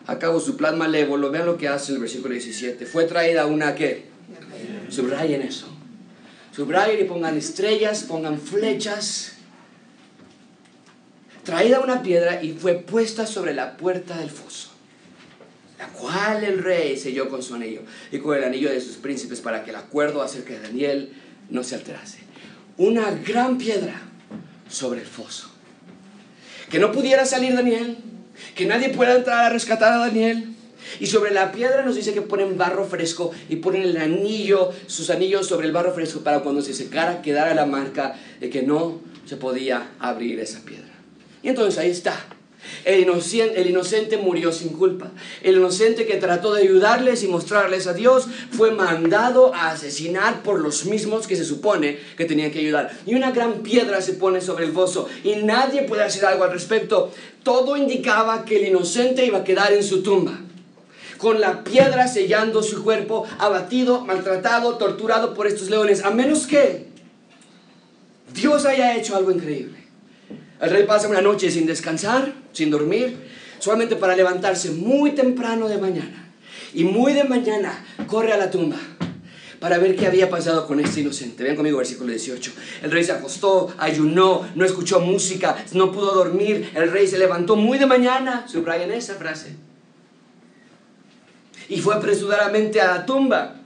[0.06, 2.86] a cabo su plan malévolo, vean lo que hace el versículo 17.
[2.86, 4.04] Fue traída una que,
[4.88, 5.66] subrayen eso.
[6.54, 9.32] Subrayen y pongan estrellas, pongan flechas.
[11.42, 14.68] Traída una piedra y fue puesta sobre la puerta del foso,
[15.80, 17.80] la cual el rey selló con su anillo
[18.12, 21.12] y con el anillo de sus príncipes para que el acuerdo acerca de Daniel
[21.50, 22.20] no se alterase.
[22.76, 24.02] Una gran piedra
[24.70, 25.50] sobre el foso.
[26.70, 27.98] Que no pudiera salir Daniel,
[28.54, 30.54] que nadie pueda entrar a rescatar a Daniel.
[31.00, 35.10] Y sobre la piedra nos dice que ponen barro fresco y ponen el anillo, sus
[35.10, 39.00] anillos sobre el barro fresco para cuando se secara quedara la marca de que no
[39.24, 40.94] se podía abrir esa piedra.
[41.42, 42.35] Y entonces ahí está.
[42.84, 45.10] El inocente, el inocente murió sin culpa.
[45.42, 50.60] El inocente que trató de ayudarles y mostrarles a Dios fue mandado a asesinar por
[50.60, 52.96] los mismos que se supone que tenían que ayudar.
[53.06, 56.52] Y una gran piedra se pone sobre el foso y nadie puede hacer algo al
[56.52, 57.12] respecto.
[57.42, 60.40] Todo indicaba que el inocente iba a quedar en su tumba.
[61.18, 66.88] con la piedra sellando su cuerpo, abatido, maltratado, torturado por estos leones, a menos que
[68.34, 69.85] Dios haya hecho algo increíble.
[70.60, 73.16] El rey pasa una noche sin descansar, sin dormir,
[73.58, 76.32] solamente para levantarse muy temprano de mañana.
[76.72, 78.78] Y muy de mañana corre a la tumba
[79.60, 81.42] para ver qué había pasado con este inocente.
[81.42, 82.52] Vean conmigo versículo 18.
[82.82, 86.70] El rey se acostó, ayunó, no escuchó música, no pudo dormir.
[86.74, 89.56] El rey se levantó muy de mañana, subrayen esa frase.
[91.68, 93.56] Y fue apresuradamente a la tumba,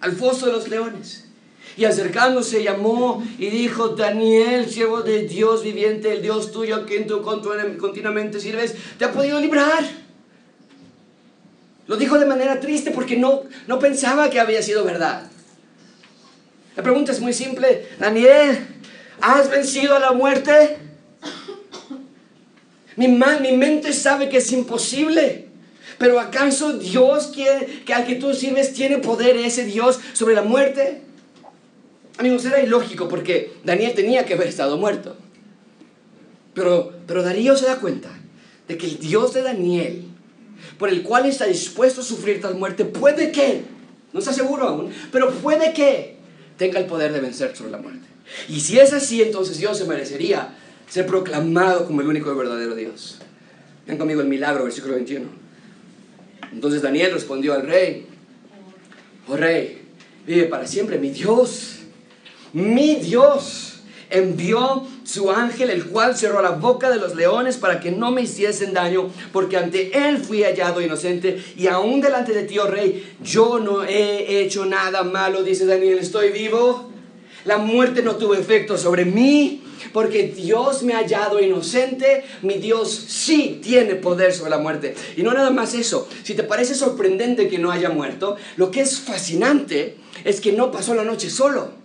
[0.00, 1.31] al foso de los leones.
[1.76, 7.06] Y acercándose llamó y dijo, Daniel, siervo de Dios viviente, el Dios tuyo a quien
[7.06, 9.84] tú continuamente sirves, te ha podido librar.
[11.86, 15.30] Lo dijo de manera triste porque no, no pensaba que había sido verdad.
[16.76, 17.86] La pregunta es muy simple.
[17.98, 18.66] Daniel,
[19.20, 20.78] ¿has vencido a la muerte?
[22.96, 25.48] Mi, mi mente sabe que es imposible.
[25.98, 30.42] Pero ¿acaso Dios que, que al que tú sirves tiene poder ese Dios sobre la
[30.42, 31.02] muerte?
[32.18, 35.16] Amigos, era ilógico porque Daniel tenía que haber estado muerto.
[36.54, 38.10] Pero, pero Darío se da cuenta
[38.68, 40.12] de que el Dios de Daniel
[40.78, 43.62] por el cual está dispuesto a sufrir tal muerte, puede que,
[44.12, 46.16] no está seguro aún, pero puede que
[46.56, 48.06] tenga el poder de vencer sobre la muerte.
[48.48, 50.54] Y si es así, entonces Dios se merecería
[50.88, 53.18] ser proclamado como el único y verdadero Dios.
[53.86, 55.26] Ven conmigo el milagro, versículo 21.
[56.52, 58.06] Entonces Daniel respondió al rey,
[59.28, 59.82] oh rey,
[60.26, 61.78] vive para siempre mi Dios,
[62.52, 63.72] mi Dios
[64.12, 68.22] envió su ángel, el cual cerró la boca de los leones para que no me
[68.22, 73.14] hiciesen daño, porque ante él fui hallado inocente, y aún delante de ti, oh rey,
[73.22, 76.90] yo no he hecho nada malo, dice Daniel, estoy vivo.
[77.44, 82.92] La muerte no tuvo efecto sobre mí, porque Dios me ha hallado inocente, mi Dios
[83.08, 84.94] sí tiene poder sobre la muerte.
[85.16, 88.82] Y no nada más eso, si te parece sorprendente que no haya muerto, lo que
[88.82, 91.81] es fascinante es que no pasó la noche solo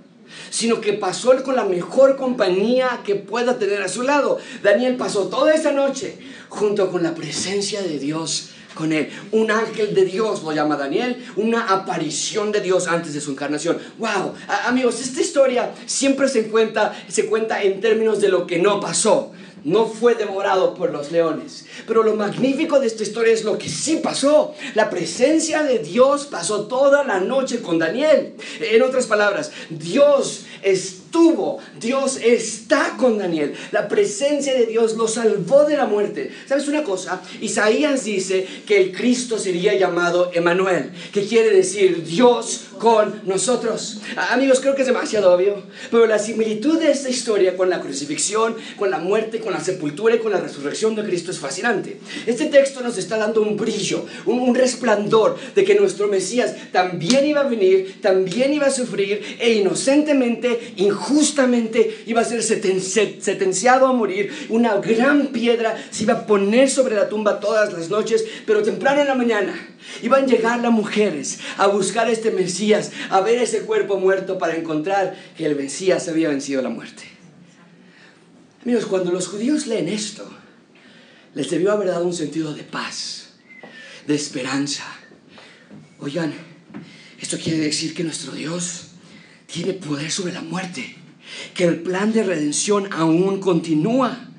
[0.49, 4.39] sino que pasó con la mejor compañía que pueda tener a su lado.
[4.63, 6.17] Daniel pasó toda esa noche
[6.49, 9.09] junto con la presencia de Dios con él.
[9.31, 13.77] Un ángel de Dios lo llama Daniel, una aparición de Dios antes de su encarnación.
[13.97, 14.33] Wow,
[14.65, 19.33] amigos, esta historia siempre se cuenta, se cuenta en términos de lo que no pasó
[19.63, 21.65] no fue devorado por los leones.
[21.85, 24.53] Pero lo magnífico de esta historia es lo que sí pasó.
[24.75, 28.35] La presencia de Dios pasó toda la noche con Daniel.
[28.61, 30.45] En otras palabras, Dios
[31.79, 33.53] Dios está con Daniel.
[33.71, 36.31] La presencia de Dios lo salvó de la muerte.
[36.47, 37.21] ¿Sabes una cosa?
[37.41, 44.01] Isaías dice que el Cristo sería llamado Emanuel, que quiere decir Dios con nosotros.
[44.31, 48.55] Amigos, creo que es demasiado obvio, pero la similitud de esta historia con la crucifixión,
[48.77, 51.99] con la muerte, con la sepultura y con la resurrección de Cristo es fascinante.
[52.25, 57.25] Este texto nos está dando un brillo, un, un resplandor de que nuestro Mesías también
[57.25, 60.96] iba a venir, también iba a sufrir e inocentemente, injustamente
[62.05, 64.31] iba a ser sentenciado a morir.
[64.49, 69.01] Una gran piedra se iba a poner sobre la tumba todas las noches, pero temprano
[69.01, 69.53] en la mañana
[70.01, 74.37] iban a llegar las mujeres a buscar a este Mesías, a ver ese cuerpo muerto
[74.37, 77.03] para encontrar que el Mesías había vencido la muerte.
[78.63, 80.29] Amigos, cuando los judíos leen esto,
[81.33, 83.29] les debió haber dado un sentido de paz,
[84.07, 84.83] de esperanza.
[85.99, 86.33] Oigan,
[87.19, 88.86] esto quiere decir que nuestro Dios
[89.47, 90.95] tiene poder sobre la muerte,
[91.53, 94.29] que el plan de redención aún continúa,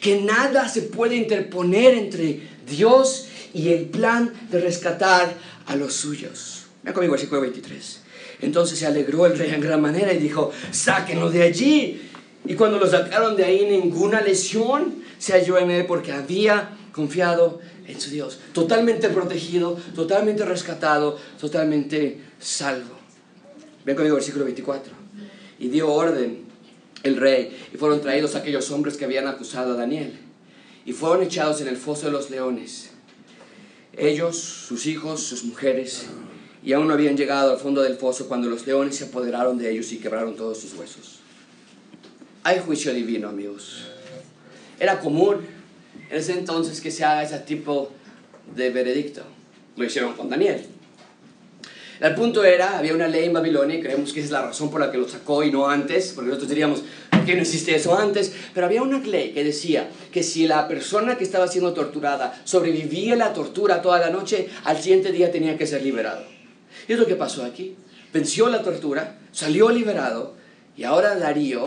[0.00, 5.34] que nada se puede interponer entre Dios y el plan de rescatar
[5.66, 6.64] a los suyos.
[6.82, 8.00] Vean conmigo versículo 23.
[8.40, 12.10] Entonces se alegró el rey en gran manera y dijo, sáquenlo de allí.
[12.44, 17.60] Y cuando lo sacaron de ahí, ninguna lesión se halló en él porque había confiado
[17.86, 18.38] en su Dios.
[18.52, 22.93] Totalmente protegido, totalmente rescatado, totalmente salvo.
[23.84, 24.92] Ven conmigo versículo 24.
[25.58, 26.44] Y dio orden
[27.02, 30.18] el rey y fueron traídos aquellos hombres que habían acusado a Daniel
[30.84, 32.90] y fueron echados en el foso de los leones.
[33.96, 36.06] Ellos, sus hijos, sus mujeres,
[36.62, 39.70] y aún no habían llegado al fondo del foso cuando los leones se apoderaron de
[39.70, 41.20] ellos y quebraron todos sus huesos.
[42.42, 43.84] Hay juicio divino, amigos.
[44.80, 45.46] Era común
[46.10, 47.90] en ese entonces que se haga ese tipo
[48.54, 49.22] de veredicto.
[49.76, 50.66] Lo hicieron con Daniel.
[52.00, 54.70] El punto era, había una ley en Babilonia, y creemos que esa es la razón
[54.70, 57.74] por la que lo sacó y no antes, porque nosotros diríamos, ¿por qué no existe
[57.74, 58.32] eso antes?
[58.52, 63.14] Pero había una ley que decía que si la persona que estaba siendo torturada sobrevivía
[63.16, 66.24] la tortura toda la noche, al siguiente día tenía que ser liberado.
[66.88, 67.76] Y es lo que pasó aquí.
[68.12, 70.34] Venció la tortura, salió liberado,
[70.76, 71.66] y ahora Darío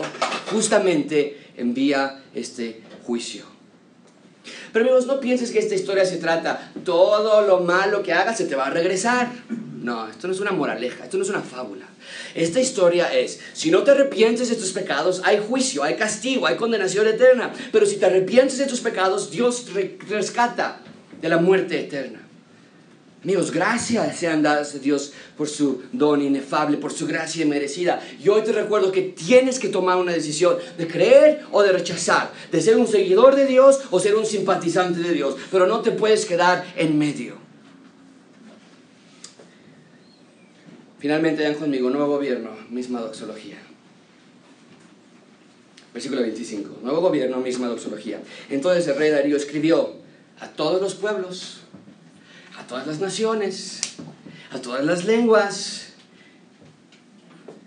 [0.50, 3.44] justamente envía este juicio.
[4.72, 8.44] Pero amigos, no pienses que esta historia se trata, todo lo malo que hagas se
[8.44, 9.30] te va a regresar.
[9.82, 11.86] No, esto no es una moraleja, esto no es una fábula.
[12.34, 16.56] Esta historia es, si no te arrepientes de tus pecados, hay juicio, hay castigo, hay
[16.56, 17.52] condenación eterna.
[17.70, 19.66] Pero si te arrepientes de tus pecados, Dios
[20.08, 20.80] rescata
[21.20, 22.22] de la muerte eterna.
[23.22, 28.00] Amigos, gracias sean dadas a Dios por su don inefable, por su gracia merecida.
[28.22, 32.32] Y hoy te recuerdo que tienes que tomar una decisión de creer o de rechazar,
[32.50, 35.90] de ser un seguidor de Dios o ser un simpatizante de Dios, pero no te
[35.90, 37.47] puedes quedar en medio.
[40.98, 43.58] Finalmente, vean conmigo, nuevo gobierno, misma doxología.
[45.94, 48.20] Versículo 25, nuevo gobierno, misma doxología.
[48.50, 49.94] Entonces el rey Darío escribió
[50.40, 51.60] a todos los pueblos,
[52.58, 53.80] a todas las naciones,
[54.52, 55.92] a todas las lenguas.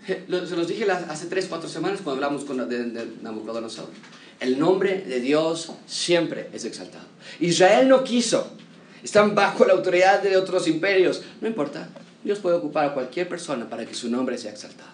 [0.06, 3.88] Se los dije hace tres, cuatro semanas cuando hablamos con de, de Nabucodonosor.
[4.40, 7.04] El nombre de Dios siempre es exaltado.
[7.38, 8.56] Israel no quiso.
[9.02, 11.22] Están bajo la autoridad de otros imperios.
[11.40, 11.88] No importa.
[12.24, 14.90] Dios puede ocupar a cualquier persona para que su nombre sea exaltado.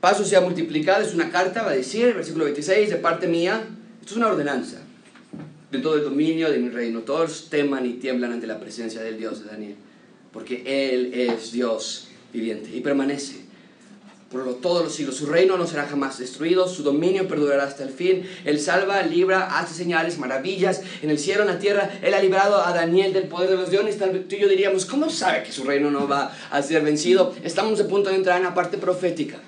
[0.00, 3.62] Paso sea multiplicado, es una carta, va a decir, versículo 26, de parte mía.
[4.00, 4.78] Esto es una ordenanza
[5.70, 7.00] de todo el dominio de mi reino.
[7.00, 9.76] Todos teman y tiemblan ante la presencia del Dios de Daniel,
[10.32, 13.41] porque Él es Dios viviente y permanece
[14.32, 15.16] por lo, todos los siglos.
[15.16, 18.26] Su reino no será jamás destruido, su dominio perdurará hasta el fin.
[18.44, 21.90] Él salva, libra, hace señales, maravillas en el cielo, en la tierra.
[22.02, 23.98] Él ha librado a Daniel del poder de los leones.
[23.98, 27.34] Tú y yo diríamos, ¿cómo sabe que su reino no va a ser vencido?
[27.44, 29.38] Estamos a punto de entrar en la parte profética.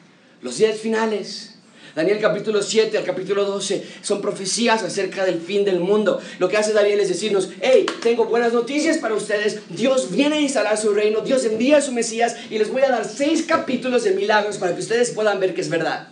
[0.43, 1.54] Los días finales
[1.95, 6.21] Daniel capítulo 7 al capítulo 12 son profecías acerca del fin del mundo.
[6.41, 9.61] Lo que hace Daniel es decirnos, hey, tengo buenas noticias para ustedes.
[9.69, 12.91] Dios viene a instalar su reino, Dios envía a su Mesías y les voy a
[12.91, 16.09] dar seis capítulos de milagros para que ustedes puedan ver que es verdad.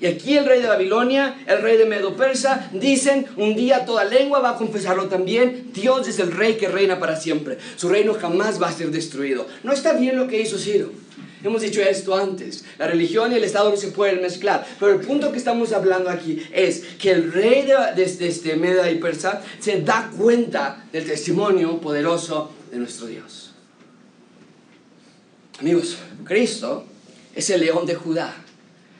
[0.00, 4.04] Y aquí el rey de Babilonia, el rey de Medo Persa, dicen, un día toda
[4.04, 7.58] lengua va a confesarlo también, Dios es el rey que reina para siempre.
[7.76, 9.46] Su reino jamás va a ser destruido.
[9.62, 10.90] No está bien lo que hizo Ciro.
[11.42, 12.64] Hemos dicho esto antes.
[12.78, 14.66] La religión y el Estado no se pueden mezclar.
[14.78, 17.66] Pero el punto que estamos hablando aquí es que el rey
[17.96, 23.52] de, este Media y Persa se da cuenta del testimonio poderoso de nuestro Dios.
[25.58, 26.86] Amigos, Cristo
[27.34, 28.34] es el león de Judá.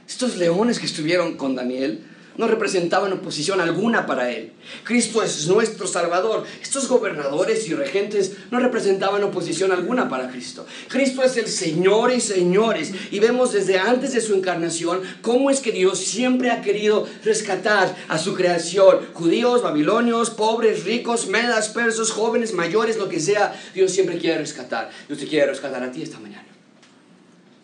[0.09, 2.05] Estos leones que estuvieron con Daniel
[2.37, 4.53] no representaban oposición alguna para él.
[4.85, 6.45] Cristo es nuestro Salvador.
[6.63, 10.67] Estos gobernadores y regentes no representaban oposición alguna para Cristo.
[10.89, 12.93] Cristo es el Señor y señores.
[13.11, 17.95] Y vemos desde antes de su encarnación cómo es que Dios siempre ha querido rescatar
[18.09, 19.01] a su creación.
[19.13, 24.91] Judíos, babilonios, pobres, ricos, medas, persos, jóvenes, mayores, lo que sea, Dios siempre quiere rescatar.
[25.09, 26.47] Dios te quiere rescatar a ti esta mañana.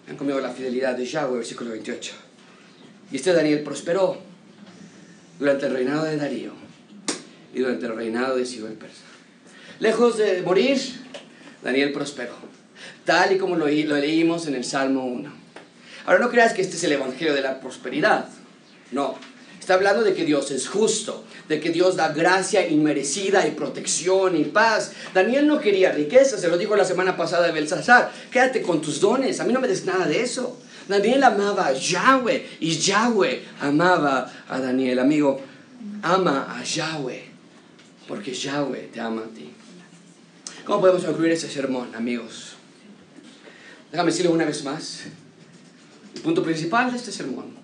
[0.08, 2.12] Han conmigo la fidelidad de Yahweh, versículo 28.
[3.10, 4.25] Y este Daniel prosperó
[5.38, 6.52] durante el reinado de Darío
[7.54, 9.02] y durante el reinado de Ciro el Persa.
[9.78, 10.78] Lejos de morir,
[11.62, 12.34] Daniel prosperó,
[13.04, 15.32] tal y como lo, leímos en el Salmo 1.
[16.06, 18.28] Ahora no creas que este es el Evangelio de la prosperidad,
[18.92, 19.18] no.
[19.58, 24.36] Está hablando de que Dios es justo, de que Dios da gracia inmerecida y protección
[24.36, 24.92] y paz.
[25.12, 28.12] Daniel no quería riqueza, se lo dijo la semana pasada de Belsasar.
[28.30, 30.56] Quédate con tus dones, a mí no me des nada de eso.
[30.88, 35.00] Daniel amaba a Yahweh y Yahweh amaba a Daniel.
[35.00, 35.40] Amigo,
[36.02, 37.24] ama a Yahweh
[38.06, 39.52] porque Yahweh te ama a ti.
[40.64, 42.54] ¿Cómo podemos concluir este sermón, amigos?
[43.90, 45.04] Déjame decirlo una vez más.
[46.14, 47.56] El punto principal de este sermón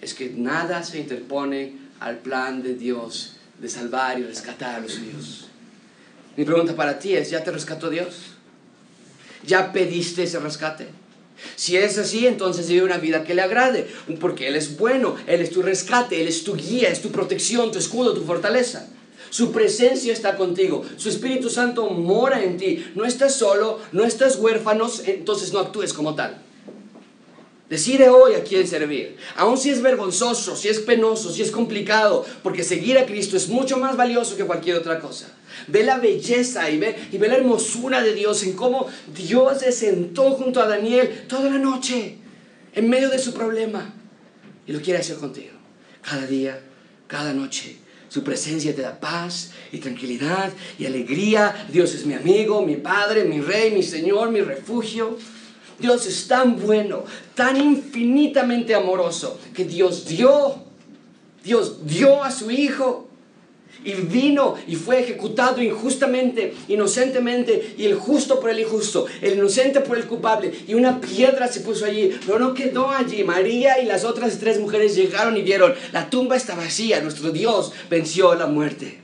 [0.00, 4.92] es que nada se interpone al plan de Dios de salvar y rescatar a los
[4.92, 5.48] suyos.
[6.36, 8.34] Mi pregunta para ti es, ¿ya te rescató Dios?
[9.44, 10.88] ¿Ya pediste ese rescate?
[11.56, 13.86] Si es así, entonces vive una vida que le agrade,
[14.20, 17.70] porque Él es bueno, Él es tu rescate, Él es tu guía, es tu protección,
[17.70, 18.88] tu escudo, tu fortaleza.
[19.30, 22.84] Su presencia está contigo, su Espíritu Santo mora en ti.
[22.94, 26.42] No estás solo, no estás huérfano, entonces no actúes como tal.
[27.68, 29.16] Decide hoy a quién servir.
[29.36, 33.48] Aun si es vergonzoso, si es penoso, si es complicado, porque seguir a Cristo es
[33.48, 35.26] mucho más valioso que cualquier otra cosa.
[35.66, 39.72] Ve la belleza y ve, y ve la hermosura de Dios en cómo Dios se
[39.72, 42.16] sentó junto a Daniel toda la noche
[42.74, 43.94] en medio de su problema.
[44.66, 45.52] Y lo quiere hacer contigo.
[46.02, 46.60] Cada día,
[47.06, 47.76] cada noche.
[48.08, 51.66] Su presencia te da paz y tranquilidad y alegría.
[51.70, 55.18] Dios es mi amigo, mi Padre, mi Rey, mi Señor, mi refugio.
[55.78, 57.04] Dios es tan bueno,
[57.34, 60.56] tan infinitamente amoroso, que Dios dio,
[61.44, 63.07] Dios dio a su Hijo
[63.84, 69.80] Y vino y fue ejecutado injustamente, inocentemente, y el justo por el injusto, el inocente
[69.80, 70.52] por el culpable.
[70.66, 73.24] Y una piedra se puso allí, pero no quedó allí.
[73.24, 77.72] María y las otras tres mujeres llegaron y vieron, la tumba está vacía, nuestro Dios
[77.88, 78.98] venció la muerte.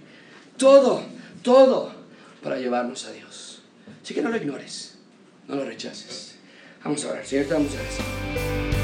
[0.57, 1.03] Todo,
[1.43, 1.93] todo
[2.43, 3.63] para llevarnos a Dios.
[4.03, 4.97] Así que no lo ignores,
[5.49, 6.35] no lo rechaces.
[6.85, 8.84] Vamos a orar, Señor, te damos gracias.